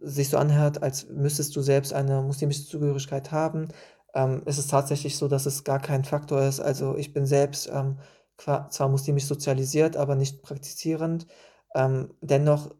sich 0.00 0.30
so 0.30 0.36
anhört, 0.38 0.84
als 0.84 1.08
müsstest 1.08 1.56
du 1.56 1.62
selbst 1.62 1.92
eine 1.92 2.22
muslimische 2.22 2.66
Zugehörigkeit 2.66 3.32
haben, 3.32 3.70
ähm, 4.14 4.42
ist 4.46 4.58
es 4.58 4.66
tatsächlich 4.68 5.16
so, 5.16 5.28
dass 5.28 5.46
es 5.46 5.64
gar 5.64 5.80
kein 5.80 6.04
Faktor 6.04 6.42
ist. 6.42 6.60
Also 6.60 6.96
ich 6.96 7.12
bin 7.12 7.26
selbst 7.26 7.68
ähm, 7.72 7.98
zwar 8.36 8.88
muslimisch 8.88 9.26
sozialisiert, 9.26 9.96
aber 9.96 10.14
nicht 10.16 10.42
praktizierend. 10.42 11.26
Ähm, 11.74 12.14
dennoch 12.20 12.74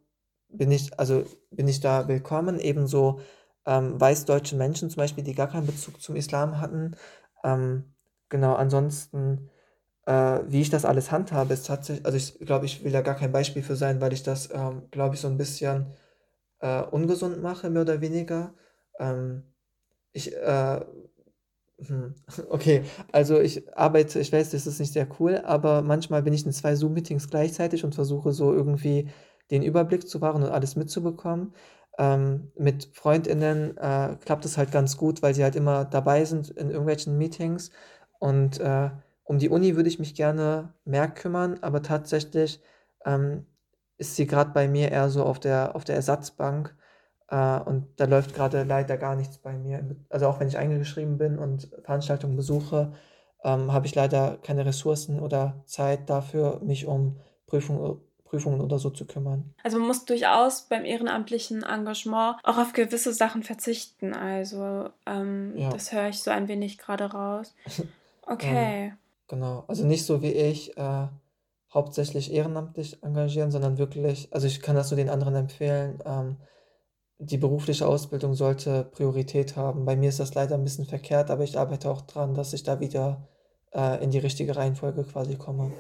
bin 0.49 0.71
ich, 0.71 0.99
also 0.99 1.25
bin 1.51 1.69
ich 1.69 1.81
da 1.81 2.09
willkommen. 2.09 2.59
Ebenso 2.61 3.21
ähm, 3.67 4.01
weißdeutsche 4.01 4.57
Menschen 4.57 4.91
zum 4.91 4.99
Beispiel, 5.01 5.25
die 5.25 5.35
gar 5.35 5.49
keinen 5.49 5.67
Bezug 5.67 6.01
zum 6.03 6.17
Islam 6.17 6.61
hatten. 6.61 6.97
Ähm, 7.45 7.95
genau, 8.29 8.55
ansonsten, 8.55 9.51
äh, 10.07 10.41
wie 10.47 10.61
ich 10.63 10.71
das 10.71 10.85
alles 10.85 11.11
handhabe, 11.13 11.55
ist 11.55 11.67
tatsächlich, 11.67 12.07
also 12.07 12.19
ich 12.19 12.39
glaube, 12.41 12.67
ich 12.67 12.85
will 12.85 12.93
da 12.93 13.03
gar 13.03 13.15
kein 13.17 13.33
Beispiel 13.33 13.63
für 13.63 13.77
sein, 13.77 14.01
weil 14.01 14.13
ich 14.13 14.23
das, 14.23 14.51
ähm, 14.53 14.89
glaube 14.91 15.15
ich, 15.15 15.21
so 15.21 15.29
ein 15.29 15.39
bisschen 15.39 15.95
äh, 16.61 16.83
ungesund 16.83 17.43
mache, 17.43 17.71
mehr 17.71 17.83
oder 17.83 18.01
weniger. 18.01 18.55
Ähm, 18.99 19.45
ich, 20.13 20.35
äh, 20.37 20.81
okay, 22.51 22.85
also 23.13 23.41
ich 23.41 23.77
arbeite, 23.77 24.21
ich 24.21 24.33
weiß, 24.33 24.51
das 24.51 24.67
ist 24.67 24.81
nicht 24.81 24.93
sehr 24.93 25.09
cool, 25.21 25.39
aber 25.45 25.83
manchmal 25.83 26.23
bin 26.23 26.33
ich 26.33 26.47
in 26.47 26.53
zwei 26.53 26.75
Zoom-Meetings 26.75 27.29
gleichzeitig 27.29 27.85
und 27.85 27.95
versuche 27.95 28.33
so 28.33 28.53
irgendwie 28.53 29.09
den 29.51 29.63
Überblick 29.63 30.09
zu 30.09 30.21
wahren 30.21 30.43
und 30.43 30.51
alles 30.51 30.77
mitzubekommen. 30.77 31.55
Ähm, 31.99 32.53
mit 32.57 32.91
FreundInnen 32.95 33.77
äh, 33.77 34.17
klappt 34.25 34.45
es 34.45 34.57
halt 34.57 34.73
ganz 34.73 34.97
gut, 34.97 35.23
weil 35.23 35.35
sie 35.35 35.45
halt 35.45 35.57
immer 35.57 35.85
dabei 35.85 36.25
sind 36.25 36.51
in 36.51 36.71
irgendwelchen 36.71 37.19
Meetings. 37.19 37.71
Und 38.19 38.61
äh, 38.61 38.91
um 39.25 39.39
die 39.39 39.49
Uni 39.51 39.77
würde 39.77 39.89
ich 39.89 39.99
mich 39.99 40.15
gerne 40.15 40.73
mehr 40.85 41.09
kümmern, 41.09 41.59
aber 41.63 41.83
tatsächlich 41.83 42.61
ähm, 43.05 43.47
ist 43.99 44.17
sie 44.17 44.27
gerade 44.27 44.53
bei 44.53 44.69
mir 44.69 44.91
eher 44.91 45.11
so 45.11 45.25
auf 45.25 45.39
der, 45.41 45.77
auf 45.77 45.85
der 45.85 45.97
Ersatzbank. 45.97 46.75
Äh, 47.33 47.61
und 47.61 47.89
da 47.97 48.05
läuft 48.05 48.35
gerade 48.35 48.63
leider 48.63 48.99
gar 48.99 49.17
nichts 49.17 49.39
bei 49.39 49.55
mir. 49.55 49.97
Also 50.11 50.27
auch 50.27 50.39
wenn 50.39 50.49
ich 50.49 50.59
eingeschrieben 50.59 51.17
bin 51.17 51.39
und 51.39 51.71
Veranstaltungen 51.83 52.37
besuche, 52.37 52.93
ähm, 53.43 53.73
habe 53.73 53.87
ich 53.87 53.95
leider 53.95 54.37
keine 54.43 54.67
Ressourcen 54.67 55.19
oder 55.19 55.63
Zeit 55.65 56.11
dafür, 56.11 56.61
mich 56.63 56.87
um 56.87 57.19
Prüfungen 57.47 58.01
Prüfungen 58.25 58.63
oder 58.63 58.79
so 58.79 58.89
zu 58.89 59.05
kümmern. 59.07 59.53
Also 59.63 59.79
man 59.79 59.89
muss 59.89 60.07
durchaus 60.07 60.63
beim 60.63 60.87
ehrenamtlichen 60.87 61.65
Engagement 61.65 62.37
auch 62.45 62.57
auf 62.57 62.73
gewisse 62.73 63.13
Sachen 63.13 63.43
verzichten. 63.43 64.15
Also 64.15 64.89
ähm, 65.05 65.53
ja. 65.55 65.69
das 65.69 65.93
höre 65.93 66.09
ich 66.09 66.23
so 66.23 66.31
ein 66.31 66.49
wenig 66.49 66.79
gerade 66.79 67.05
raus. 67.05 67.55
Okay. 68.25 68.85
ähm, 68.87 68.99
genau, 69.27 69.65
also 69.67 69.85
nicht 69.85 70.07
so 70.07 70.23
wie 70.23 70.31
ich 70.31 70.77
äh, 70.77 71.09
hauptsächlich 71.75 72.33
ehrenamtlich 72.33 73.03
engagieren, 73.03 73.51
sondern 73.51 73.77
wirklich, 73.77 74.33
also 74.33 74.47
ich 74.47 74.63
kann 74.63 74.77
das 74.77 74.93
nur 74.93 74.97
den 74.97 75.11
anderen 75.11 75.35
empfehlen. 75.35 75.99
Die 77.25 77.39
berufliche 77.39 77.87
Ausbildung 77.87 78.35
sollte 78.35 78.85
Priorität 78.85 79.57
haben. 79.57 79.85
Bei 79.85 79.95
mir 79.95 80.09
ist 80.09 80.19
das 80.19 80.35
leider 80.35 80.57
ein 80.57 80.65
bisschen 80.65 80.87
verkehrt, 80.87 81.31
aber 81.31 81.45
ich 81.45 81.57
arbeite 81.57 81.89
auch 81.89 82.01
dran, 82.01 82.35
dass 82.35 82.53
ich 82.53 82.65
da 82.65 82.81
wieder 82.81 83.29
äh, 83.73 84.03
in 84.03 84.11
die 84.11 84.19
richtige 84.19 84.57
Reihenfolge 84.57 85.05
quasi 85.05 85.37
komme. 85.37 85.73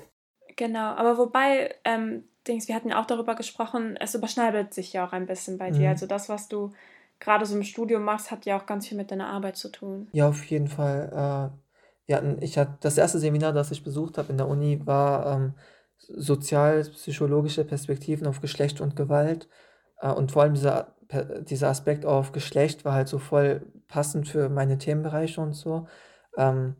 Genau, 0.57 0.95
aber 0.95 1.19
wobei 1.19 1.75
ähm, 1.85 2.25
Dings, 2.47 2.69
wir 2.69 2.75
hatten 2.75 2.91
ja 2.91 3.01
auch 3.01 3.07
darüber 3.07 3.35
gesprochen, 3.35 3.97
es 3.99 4.15
überschneidet 4.15 4.73
sich 4.73 4.93
ja 4.93 5.07
auch 5.07 5.13
ein 5.13 5.27
bisschen 5.27 5.59
bei 5.59 5.71
mhm. 5.71 5.75
dir. 5.75 5.89
Also 5.89 6.07
das, 6.07 6.29
was 6.29 6.49
du 6.49 6.73
gerade 7.19 7.45
so 7.47 7.57
im 7.57 7.63
Studium 7.63 8.03
machst, 8.03 8.31
hat 8.31 8.47
ja 8.47 8.57
auch 8.59 8.67
ganz 8.67 8.87
viel 8.87 8.97
mit 8.97 9.11
deiner 9.11 9.29
Arbeit 9.29 9.57
zu 9.57 9.69
tun. 9.71 10.09
Ja, 10.13 10.29
auf 10.29 10.45
jeden 10.45 10.69
Fall. 10.69 11.09
Äh, 11.11 11.63
wir 12.07 12.17
hatten, 12.17 12.39
ich 12.41 12.59
hatte 12.59 12.77
das 12.81 12.99
erste 12.99 13.19
Seminar, 13.19 13.53
das 13.53 13.71
ich 13.71 13.85
besucht 13.85 14.19
habe 14.19 14.31
in 14.31 14.39
der 14.39 14.49
Uni, 14.49 14.81
war 14.85 15.35
ähm, 15.35 15.55
sozial-psychologische 15.99 17.65
Perspektiven 17.65 18.27
auf 18.27 18.41
Geschlecht 18.41 18.81
und 18.81 18.97
Gewalt. 18.97 19.49
Äh, 20.01 20.11
und 20.13 20.33
vor 20.33 20.43
allem 20.43 20.55
dieser, 20.55 20.95
dieser 21.43 21.69
Aspekt 21.69 22.07
auf 22.07 22.33
Geschlecht 22.33 22.85
war 22.85 22.95
halt 22.95 23.09
so 23.09 23.19
voll 23.19 23.67
passend 23.89 24.29
für 24.29 24.49
meine 24.49 24.79
Themenbereiche 24.79 25.41
und 25.41 25.55
so. 25.55 25.87
Ähm, 26.37 26.77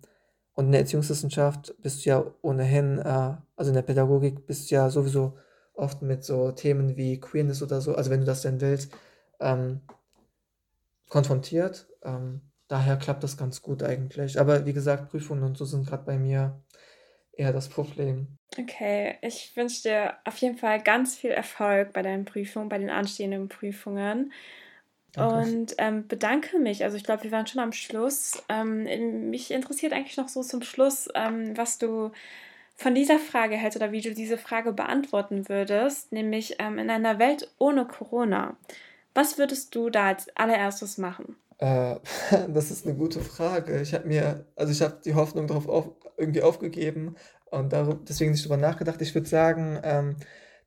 und 0.55 0.67
in 0.67 0.73
der 0.73 0.81
Erziehungswissenschaft 0.83 1.75
bist 1.83 2.05
du 2.05 2.11
ja 2.11 2.25
ohnehin, 2.43 2.99
äh, 2.99 3.37
also 3.57 3.71
in 3.71 3.75
der 3.75 3.83
Pädagogik 3.83 4.47
bist 4.47 4.71
du 4.71 4.75
ja 4.77 4.91
sowieso 4.91 5.37
oft 5.75 6.03
mit 6.03 6.25
so 6.25 6.53
Themen 6.53 6.97
wie 6.97 7.21
Queerness 7.21 7.63
oder 7.63 7.81
so, 7.81 7.95
also 7.95 8.11
wenn 8.11 8.21
du 8.21 8.27
das 8.27 8.43
denn 8.43 8.61
willst, 8.61 8.93
ähm, 9.41 9.81
konfrontiert. 11.09 11.89
Ähm, 12.03 12.43
daher 12.69 12.97
klappt 12.97 13.23
das 13.23 13.37
ganz 13.37 13.63
gut 13.63 13.83
eigentlich. 13.83 14.41
Aber 14.41 14.67
wie 14.67 14.73
gesagt, 14.73 15.11
Prüfungen 15.11 15.43
und 15.43 15.59
so 15.59 15.65
sind 15.65 15.87
gerade 15.87 16.05
bei 16.05 16.19
mir 16.19 16.63
eher 17.33 17.53
das 17.53 17.69
Problem. 17.69 18.27
Okay, 18.59 19.17
ich 19.23 19.57
wünsche 19.57 19.83
dir 19.83 20.15
auf 20.25 20.37
jeden 20.39 20.59
Fall 20.59 20.83
ganz 20.83 21.17
viel 21.17 21.31
Erfolg 21.31 21.93
bei 21.93 22.03
deinen 22.03 22.25
Prüfungen, 22.25 22.69
bei 22.69 22.79
den 22.79 22.91
anstehenden 22.91 23.49
Prüfungen. 23.49 24.33
Danke. 25.13 25.51
Und 25.51 25.75
ähm, 25.79 26.07
bedanke 26.07 26.59
mich. 26.59 26.85
Also 26.85 26.97
ich 26.97 27.05
glaube, 27.05 27.25
wir 27.25 27.33
waren 27.33 27.47
schon 27.47 27.61
am 27.61 27.73
Schluss. 27.73 28.43
Ähm, 28.49 29.31
mich 29.31 29.51
interessiert 29.51 29.93
eigentlich 29.93 30.17
noch 30.17 30.29
so 30.29 30.43
zum 30.43 30.63
Schluss, 30.63 31.09
ähm, 31.15 31.57
was 31.57 31.79
du 31.79 32.13
von 32.77 32.95
dieser 32.95 33.19
Frage 33.19 33.57
hältst 33.57 33.77
oder 33.77 33.93
wie 33.93 34.01
du 34.01 34.15
diese 34.15 34.39
Frage 34.39 34.73
beantworten 34.73 35.49
würdest, 35.49 36.13
nämlich 36.13 36.57
ähm, 36.59 36.79
in 36.79 36.91
einer 36.91 37.19
Welt 37.19 37.51
ohne 37.59 37.87
Corona. 37.87 38.57
Was 39.15 39.39
würdest 39.39 39.75
du 39.75 39.91
da 39.91 40.09
als 40.09 40.35
allererstes 40.37 40.99
machen? 40.99 41.37
Äh, 41.59 41.97
das 42.49 42.71
ist 42.71 42.87
eine 42.87 42.97
gute 42.97 43.21
Frage. 43.21 43.81
Ich 43.81 43.95
habe 43.95 44.09
mir, 44.09 44.47
also 44.57 44.73
ich 44.73 44.83
habe 44.83 44.99
die 45.05 45.15
Hoffnung 45.15 45.47
darauf 45.47 45.69
auf, 45.69 45.91
irgendwie 46.23 46.43
aufgegeben 46.43 47.17
und 47.51 47.73
darum, 47.73 48.05
deswegen 48.09 48.33
nicht 48.33 48.45
drüber 48.45 48.57
nachgedacht. 48.57 49.03
Ich 49.03 49.15
würde 49.15 49.29
sagen, 49.29 49.79
ähm, 49.85 50.17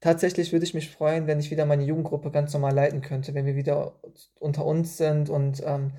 tatsächlich 0.02 0.52
würde 0.54 0.66
ich 0.66 0.74
mich 0.76 0.92
freuen, 0.92 1.28
wenn 1.28 1.40
ich 1.40 1.52
wieder 1.52 1.66
meine 1.66 1.84
Jugendgruppe 1.84 2.32
ganz 2.32 2.54
normal 2.54 2.74
leiten 2.76 3.02
könnte, 3.02 3.34
wenn 3.34 3.46
wir 3.48 3.56
wieder 3.56 3.96
unter 4.40 4.66
uns 4.66 4.98
sind 4.98 5.30
und 5.30 5.64
ähm, 5.66 5.94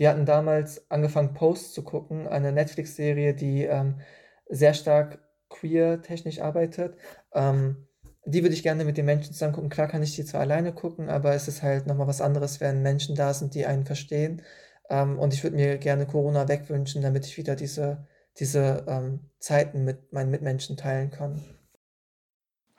Wir 0.00 0.08
hatten 0.08 0.24
damals 0.24 0.90
angefangen, 0.90 1.34
Post 1.34 1.74
zu 1.74 1.82
gucken, 1.84 2.26
eine 2.26 2.52
Netflix-Serie, 2.52 3.34
die 3.34 3.64
ähm, 3.64 4.00
sehr 4.48 4.72
stark 4.72 5.18
queer-technisch 5.50 6.40
arbeitet. 6.40 6.96
Ähm, 7.34 7.86
die 8.24 8.42
würde 8.42 8.54
ich 8.54 8.62
gerne 8.62 8.86
mit 8.86 8.96
den 8.96 9.04
Menschen 9.04 9.34
zusammen 9.34 9.52
gucken. 9.52 9.68
Klar 9.68 9.88
kann 9.88 10.02
ich 10.02 10.16
die 10.16 10.24
zwar 10.24 10.40
alleine 10.40 10.72
gucken, 10.72 11.10
aber 11.10 11.34
es 11.34 11.48
ist 11.48 11.62
halt 11.62 11.86
nochmal 11.86 12.06
was 12.06 12.22
anderes, 12.22 12.62
wenn 12.62 12.80
Menschen 12.82 13.14
da 13.14 13.34
sind, 13.34 13.54
die 13.54 13.66
einen 13.66 13.84
verstehen. 13.84 14.40
Ähm, 14.88 15.18
und 15.18 15.34
ich 15.34 15.42
würde 15.44 15.56
mir 15.56 15.76
gerne 15.76 16.06
Corona 16.06 16.48
wegwünschen, 16.48 17.02
damit 17.02 17.26
ich 17.26 17.36
wieder 17.36 17.54
diese, 17.54 18.06
diese 18.38 18.84
ähm, 18.88 19.20
Zeiten 19.38 19.84
mit 19.84 20.12
meinen 20.12 20.30
Mitmenschen 20.30 20.76
teilen 20.76 21.10
kann. 21.10 21.42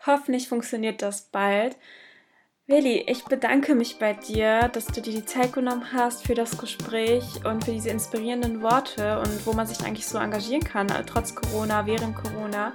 Hoffentlich 0.05 0.47
funktioniert 0.47 1.01
das 1.01 1.29
bald. 1.29 1.77
Willi, 2.67 3.03
ich 3.07 3.25
bedanke 3.25 3.75
mich 3.75 3.99
bei 3.99 4.13
dir, 4.13 4.69
dass 4.69 4.85
du 4.85 5.01
dir 5.01 5.13
die 5.13 5.25
Zeit 5.25 5.51
genommen 5.51 5.91
hast 5.91 6.25
für 6.25 6.35
das 6.35 6.57
Gespräch 6.57 7.43
und 7.43 7.65
für 7.65 7.71
diese 7.71 7.89
inspirierenden 7.89 8.61
Worte 8.61 9.19
und 9.19 9.45
wo 9.45 9.51
man 9.53 9.67
sich 9.67 9.85
eigentlich 9.85 10.07
so 10.07 10.17
engagieren 10.17 10.63
kann, 10.63 10.87
äh, 10.89 11.03
trotz 11.05 11.35
Corona, 11.35 11.85
während 11.85 12.15
Corona. 12.15 12.73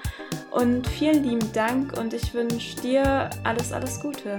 Und 0.51 0.87
vielen 0.87 1.25
lieben 1.25 1.53
Dank 1.53 1.97
und 1.99 2.13
ich 2.13 2.35
wünsche 2.35 2.81
dir 2.81 3.31
alles, 3.45 3.73
alles 3.73 4.01
Gute. 4.01 4.39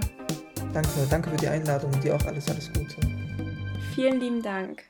Danke, 0.73 0.89
danke 1.10 1.30
für 1.32 1.38
die 1.38 1.47
Einladung 1.47 1.91
und 1.91 2.04
dir 2.04 2.15
auch 2.15 2.26
alles, 2.26 2.47
alles 2.50 2.71
Gute. 2.71 2.97
Vielen 3.95 4.19
lieben 4.19 4.41
Dank. 4.43 4.84